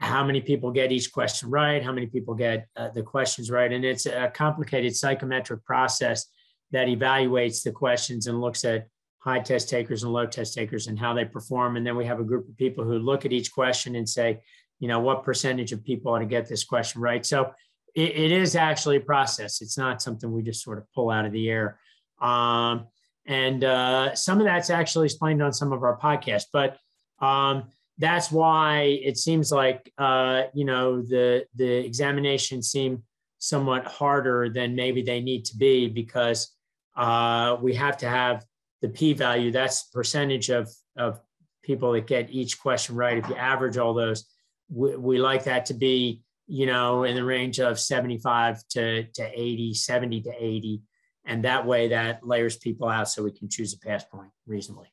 how 0.00 0.24
many 0.24 0.40
people 0.40 0.70
get 0.70 0.90
each 0.90 1.12
question 1.12 1.50
right, 1.50 1.82
how 1.82 1.92
many 1.92 2.06
people 2.06 2.34
get 2.34 2.66
uh, 2.74 2.88
the 2.88 3.02
questions 3.02 3.50
right. 3.50 3.70
And 3.70 3.84
it's 3.84 4.06
a 4.06 4.30
complicated 4.34 4.96
psychometric 4.96 5.64
process 5.64 6.26
that 6.72 6.88
evaluates 6.88 7.62
the 7.62 7.72
questions 7.72 8.26
and 8.26 8.40
looks 8.40 8.64
at 8.64 8.86
high 9.18 9.40
test 9.40 9.68
takers 9.68 10.02
and 10.02 10.12
low 10.12 10.26
test 10.26 10.54
takers 10.54 10.86
and 10.86 10.98
how 10.98 11.12
they 11.12 11.26
perform. 11.26 11.76
And 11.76 11.86
then 11.86 11.96
we 11.96 12.06
have 12.06 12.20
a 12.20 12.24
group 12.24 12.48
of 12.48 12.56
people 12.56 12.84
who 12.84 12.98
look 12.98 13.26
at 13.26 13.32
each 13.32 13.52
question 13.52 13.96
and 13.96 14.08
say, 14.08 14.40
you 14.78 14.88
know, 14.88 15.00
what 15.00 15.22
percentage 15.22 15.72
of 15.72 15.84
people 15.84 16.12
ought 16.12 16.20
to 16.20 16.24
get 16.26 16.48
this 16.48 16.64
question 16.64 17.02
right. 17.02 17.24
So 17.24 17.52
it, 17.94 18.16
it 18.16 18.32
is 18.32 18.56
actually 18.56 18.96
a 18.96 19.00
process. 19.00 19.60
It's 19.60 19.78
not 19.78 20.02
something 20.02 20.30
we 20.30 20.42
just 20.42 20.62
sort 20.62 20.78
of 20.78 20.84
pull 20.94 21.10
out 21.10 21.24
of 21.24 21.32
the 21.32 21.48
air. 21.48 21.78
Um, 22.20 22.86
and 23.26 23.64
uh, 23.64 24.14
some 24.14 24.38
of 24.38 24.44
that's 24.44 24.70
actually 24.70 25.06
explained 25.06 25.42
on 25.42 25.52
some 25.52 25.72
of 25.72 25.82
our 25.82 25.98
podcasts, 25.98 26.46
but 26.52 26.78
um, 27.24 27.64
that's 27.98 28.32
why 28.32 28.98
it 29.02 29.18
seems 29.18 29.52
like 29.52 29.92
uh, 29.98 30.44
you 30.54 30.64
know 30.64 31.02
the 31.02 31.44
the 31.54 31.70
examinations 31.84 32.70
seem 32.70 33.02
somewhat 33.38 33.86
harder 33.86 34.48
than 34.48 34.74
maybe 34.74 35.02
they 35.02 35.20
need 35.20 35.44
to 35.44 35.56
be 35.56 35.88
because 35.88 36.54
uh, 36.96 37.56
we 37.60 37.74
have 37.74 37.96
to 37.98 38.08
have 38.08 38.44
the 38.82 38.88
p-value. 38.88 39.50
That's 39.50 39.84
percentage 39.84 40.48
of 40.50 40.68
of 40.96 41.20
people 41.62 41.92
that 41.92 42.06
get 42.06 42.30
each 42.30 42.58
question 42.58 42.96
right. 42.96 43.18
If 43.18 43.28
you 43.28 43.36
average 43.36 43.76
all 43.76 43.94
those, 43.94 44.24
we, 44.70 44.96
we 44.96 45.18
like 45.18 45.44
that 45.44 45.66
to 45.66 45.74
be 45.74 46.22
you 46.50 46.66
know 46.66 47.04
in 47.04 47.14
the 47.14 47.24
range 47.24 47.60
of 47.60 47.78
75 47.78 48.66
to, 48.70 49.04
to 49.04 49.40
80 49.40 49.72
70 49.74 50.22
to 50.22 50.32
80 50.36 50.82
and 51.24 51.44
that 51.44 51.64
way 51.64 51.88
that 51.88 52.26
layers 52.26 52.56
people 52.56 52.88
out 52.88 53.08
so 53.08 53.22
we 53.22 53.30
can 53.30 53.48
choose 53.48 53.72
a 53.72 53.78
pass 53.78 54.04
point 54.04 54.30
reasonably. 54.46 54.88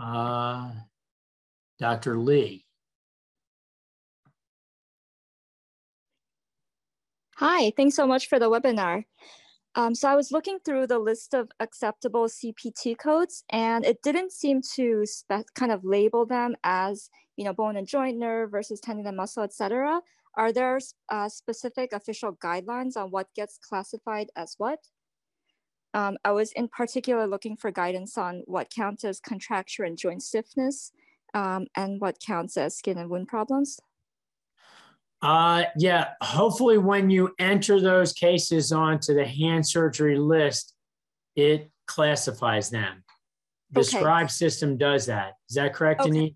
Uh, 0.00 0.70
dr 1.80 2.18
lee. 2.18 2.64
Hi, 7.36 7.72
thanks 7.76 7.96
so 7.96 8.06
much 8.06 8.28
for 8.28 8.38
the 8.38 8.50
webinar. 8.50 9.04
Um, 9.74 9.94
so 9.94 10.08
I 10.08 10.16
was 10.16 10.32
looking 10.32 10.58
through 10.64 10.86
the 10.86 10.98
list 10.98 11.34
of 11.34 11.50
acceptable 11.60 12.26
CPT 12.26 12.96
codes 12.98 13.44
and 13.50 13.84
it 13.84 14.02
didn't 14.02 14.32
seem 14.32 14.60
to 14.74 15.04
kind 15.54 15.72
of 15.72 15.84
label 15.84 16.26
them 16.26 16.56
as, 16.64 17.10
you 17.38 17.44
know, 17.44 17.52
bone 17.54 17.76
and 17.76 17.86
joint 17.86 18.18
nerve 18.18 18.50
versus 18.50 18.80
tendon 18.80 19.06
and 19.06 19.16
muscle, 19.16 19.44
et 19.44 19.54
cetera. 19.54 20.00
are 20.36 20.52
there 20.52 20.78
uh, 21.08 21.28
specific 21.28 21.92
official 21.92 22.32
guidelines 22.32 22.96
on 22.96 23.10
what 23.12 23.28
gets 23.34 23.58
classified 23.58 24.28
as 24.34 24.56
what? 24.58 24.80
Um, 25.94 26.16
I 26.24 26.32
was 26.32 26.50
in 26.52 26.66
particular 26.68 27.26
looking 27.28 27.56
for 27.56 27.70
guidance 27.70 28.18
on 28.18 28.42
what 28.46 28.70
counts 28.70 29.04
as 29.04 29.20
contracture 29.20 29.84
and 29.84 29.96
joint 29.96 30.22
stiffness 30.22 30.90
um, 31.32 31.66
and 31.76 32.00
what 32.00 32.18
counts 32.20 32.56
as 32.56 32.76
skin 32.76 32.98
and 32.98 33.08
wound 33.08 33.28
problems. 33.28 33.78
Uh, 35.22 35.64
yeah, 35.76 36.08
hopefully 36.20 36.78
when 36.78 37.08
you 37.08 37.32
enter 37.38 37.80
those 37.80 38.12
cases 38.12 38.72
onto 38.72 39.14
the 39.14 39.24
hand 39.26 39.66
surgery 39.66 40.18
list, 40.18 40.74
it 41.36 41.70
classifies 41.86 42.68
them. 42.68 43.04
The 43.70 43.80
Okay. 43.80 43.98
scribe 43.98 44.30
system 44.30 44.76
does 44.76 45.06
that. 45.06 45.34
Is 45.48 45.54
that 45.56 45.72
correct, 45.72 46.00
Okay. 46.00 46.34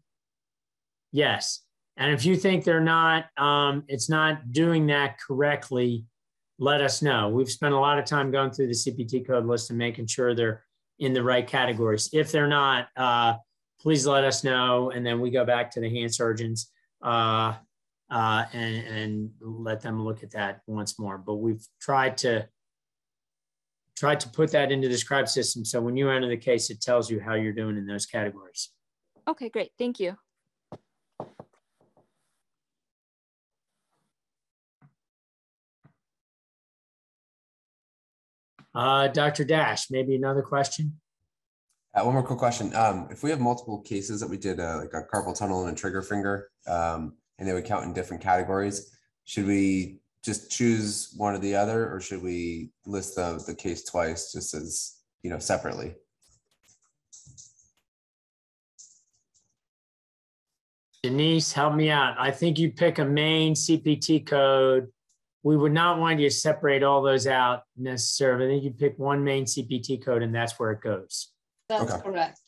Yes. 1.12 1.60
And 1.96 2.12
if 2.12 2.24
you 2.24 2.36
think 2.36 2.64
they're 2.64 2.80
not, 2.80 3.26
um, 3.36 3.84
it's 3.86 4.08
not 4.08 4.50
doing 4.50 4.86
that 4.86 5.18
correctly, 5.20 6.06
let 6.58 6.80
us 6.80 7.02
know. 7.02 7.28
We've 7.28 7.50
spent 7.50 7.74
a 7.74 7.78
lot 7.78 7.98
of 7.98 8.04
time 8.04 8.30
going 8.30 8.50
through 8.50 8.68
the 8.68 8.72
CPT 8.72 9.26
code 9.26 9.46
list 9.46 9.70
and 9.70 9.78
making 9.78 10.06
sure 10.06 10.34
they're 10.34 10.64
in 10.98 11.12
the 11.12 11.22
right 11.22 11.46
categories. 11.46 12.08
If 12.12 12.32
they're 12.32 12.48
not, 12.48 12.88
uh, 12.96 13.34
please 13.80 14.06
let 14.06 14.24
us 14.24 14.42
know. 14.42 14.90
And 14.90 15.04
then 15.04 15.20
we 15.20 15.30
go 15.30 15.44
back 15.44 15.70
to 15.72 15.80
the 15.80 15.90
hand 15.90 16.14
surgeons. 16.14 16.70
Uh, 17.02 17.54
uh, 18.12 18.44
and, 18.52 18.86
and 18.86 19.30
let 19.40 19.80
them 19.80 20.04
look 20.04 20.22
at 20.22 20.30
that 20.32 20.60
once 20.66 20.98
more. 20.98 21.16
But 21.16 21.36
we've 21.36 21.66
tried 21.80 22.18
to 22.18 22.46
tried 23.96 24.20
to 24.20 24.28
put 24.28 24.52
that 24.52 24.70
into 24.70 24.88
the 24.88 24.98
scribe 24.98 25.28
system. 25.28 25.64
So 25.64 25.80
when 25.80 25.96
you 25.96 26.10
enter 26.10 26.28
the 26.28 26.36
case, 26.36 26.70
it 26.70 26.82
tells 26.82 27.10
you 27.10 27.20
how 27.20 27.34
you're 27.34 27.52
doing 27.52 27.76
in 27.76 27.86
those 27.86 28.04
categories. 28.04 28.70
Okay, 29.28 29.48
great. 29.48 29.70
Thank 29.78 29.98
you. 29.98 30.16
Uh, 38.74 39.08
Dr. 39.08 39.44
Dash, 39.44 39.90
maybe 39.90 40.14
another 40.14 40.42
question? 40.42 40.98
Uh, 41.94 42.02
one 42.04 42.14
more 42.14 42.22
quick 42.22 42.38
question. 42.38 42.74
Um, 42.74 43.08
if 43.10 43.22
we 43.22 43.30
have 43.30 43.40
multiple 43.40 43.80
cases 43.80 44.20
that 44.20 44.28
we 44.28 44.38
did, 44.38 44.60
uh, 44.60 44.78
like 44.78 44.94
a 44.94 45.02
carpal 45.14 45.36
tunnel 45.36 45.66
and 45.66 45.76
a 45.76 45.80
trigger 45.80 46.00
finger, 46.00 46.48
um, 46.66 47.14
and 47.38 47.46
they 47.46 47.52
would 47.52 47.66
count 47.66 47.84
in 47.84 47.92
different 47.92 48.22
categories, 48.22 48.96
should 49.24 49.46
we 49.46 49.98
just 50.24 50.50
choose 50.50 51.12
one 51.16 51.34
or 51.34 51.38
the 51.38 51.54
other, 51.54 51.92
or 51.92 52.00
should 52.00 52.22
we 52.22 52.70
list 52.86 53.16
the, 53.16 53.42
the 53.46 53.54
case 53.54 53.84
twice, 53.84 54.32
just 54.32 54.54
as, 54.54 55.00
you 55.22 55.28
know, 55.28 55.38
separately? 55.38 55.94
Denise, 61.02 61.52
help 61.52 61.74
me 61.74 61.90
out. 61.90 62.14
I 62.18 62.30
think 62.30 62.58
you 62.58 62.70
pick 62.70 63.00
a 63.00 63.04
main 63.04 63.54
CPT 63.54 64.24
code. 64.24 64.88
We 65.42 65.56
would 65.56 65.72
not 65.72 65.98
want 65.98 66.20
you 66.20 66.28
to 66.28 66.34
separate 66.34 66.82
all 66.82 67.02
those 67.02 67.26
out 67.26 67.62
necessarily. 67.76 68.46
I 68.46 68.48
think 68.48 68.64
you 68.64 68.70
pick 68.70 68.98
one 68.98 69.24
main 69.24 69.44
CPT 69.44 70.04
code 70.04 70.22
and 70.22 70.34
that's 70.34 70.58
where 70.58 70.70
it 70.70 70.80
goes. 70.80 71.32
That's 71.68 71.90
Okay. 71.90 72.02
correct. 72.02 72.38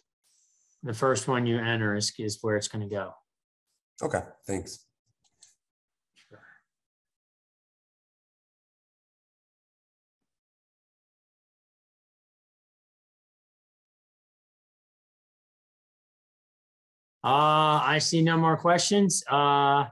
The 0.83 0.95
first 0.95 1.27
one 1.27 1.47
you 1.47 1.59
enter 1.59 1.97
is, 1.97 2.13
is 2.19 2.39
where 2.43 2.57
it's 2.57 2.69
going 2.69 2.89
to 2.89 2.95
go. 2.95 3.15
Okay, 4.03 4.21
thanks. 4.47 4.85
Uh, 17.25 17.81
I 17.83 17.99
see 18.01 18.21
no 18.21 18.37
more 18.37 18.59
questions. 18.59 19.25
Uh, 19.27 19.87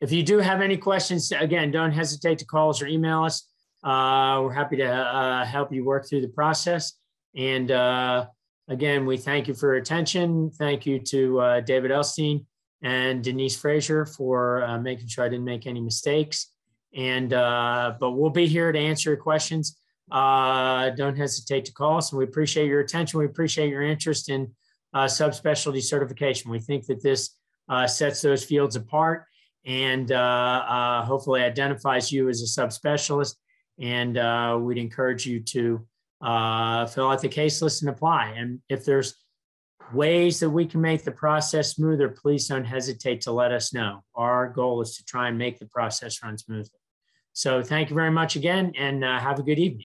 if 0.00 0.10
you 0.10 0.22
do 0.22 0.38
have 0.38 0.62
any 0.62 0.76
questions, 0.76 1.30
again, 1.32 1.70
don't 1.70 1.92
hesitate 1.92 2.38
to 2.38 2.46
call 2.46 2.70
us 2.70 2.80
or 2.80 2.86
email 2.86 3.22
us. 3.24 3.46
Uh, 3.84 4.40
we're 4.42 4.52
happy 4.52 4.76
to 4.76 4.86
uh, 4.86 5.44
help 5.44 5.72
you 5.72 5.84
work 5.84 6.08
through 6.08 6.22
the 6.22 6.28
process. 6.28 6.94
And 7.36 7.70
uh, 7.70 8.26
again, 8.68 9.04
we 9.04 9.18
thank 9.18 9.46
you 9.46 9.54
for 9.54 9.68
your 9.68 9.76
attention. 9.76 10.50
Thank 10.50 10.86
you 10.86 10.98
to 11.00 11.40
uh, 11.40 11.60
David 11.60 11.90
Elstein 11.90 12.46
and 12.82 13.22
Denise 13.22 13.56
Frazier 13.56 14.06
for 14.06 14.64
uh, 14.64 14.78
making 14.78 15.08
sure 15.08 15.24
I 15.24 15.28
didn't 15.28 15.44
make 15.44 15.66
any 15.66 15.80
mistakes. 15.80 16.50
And 16.96 17.32
uh, 17.32 17.94
but 18.00 18.12
we'll 18.12 18.30
be 18.30 18.46
here 18.46 18.72
to 18.72 18.78
answer 18.78 19.10
your 19.10 19.18
questions. 19.18 19.78
Don't 20.10 21.16
hesitate 21.16 21.66
to 21.66 21.72
call 21.72 21.98
us. 21.98 22.10
And 22.10 22.18
we 22.18 22.24
appreciate 22.24 22.66
your 22.66 22.80
attention. 22.80 23.20
We 23.20 23.26
appreciate 23.26 23.68
your 23.68 23.82
interest 23.82 24.28
in 24.28 24.50
subspecialty 24.94 25.82
certification. 25.82 26.50
We 26.50 26.58
think 26.58 26.86
that 26.86 27.02
this 27.02 27.36
sets 27.86 28.22
those 28.22 28.42
fields 28.42 28.74
apart 28.74 29.26
and 29.66 30.12
uh, 30.12 30.14
uh, 30.68 31.04
hopefully 31.04 31.42
identifies 31.42 32.10
you 32.10 32.28
as 32.28 32.42
a 32.42 32.60
subspecialist. 32.60 33.34
And 33.78 34.18
uh, 34.18 34.58
we'd 34.60 34.78
encourage 34.78 35.26
you 35.26 35.40
to 35.40 35.86
fill 36.22 37.08
out 37.08 37.22
the 37.22 37.28
case 37.28 37.62
list 37.62 37.82
and 37.82 37.90
apply. 37.90 38.34
And 38.36 38.60
if 38.68 38.84
there's 38.84 39.14
ways 39.92 40.40
that 40.40 40.50
we 40.50 40.66
can 40.66 40.80
make 40.80 41.04
the 41.04 41.12
process 41.12 41.74
smoother, 41.74 42.08
please 42.08 42.46
don't 42.46 42.64
hesitate 42.64 43.22
to 43.22 43.32
let 43.32 43.52
us 43.52 43.72
know. 43.72 44.02
Our 44.14 44.48
goal 44.48 44.80
is 44.82 44.96
to 44.96 45.04
try 45.04 45.28
and 45.28 45.38
make 45.38 45.58
the 45.58 45.66
process 45.66 46.22
run 46.22 46.38
smoothly. 46.38 46.78
So 47.32 47.62
thank 47.62 47.90
you 47.90 47.96
very 47.96 48.10
much 48.10 48.36
again 48.36 48.72
and 48.78 49.04
uh, 49.04 49.18
have 49.18 49.38
a 49.38 49.42
good 49.42 49.58
evening. 49.58 49.78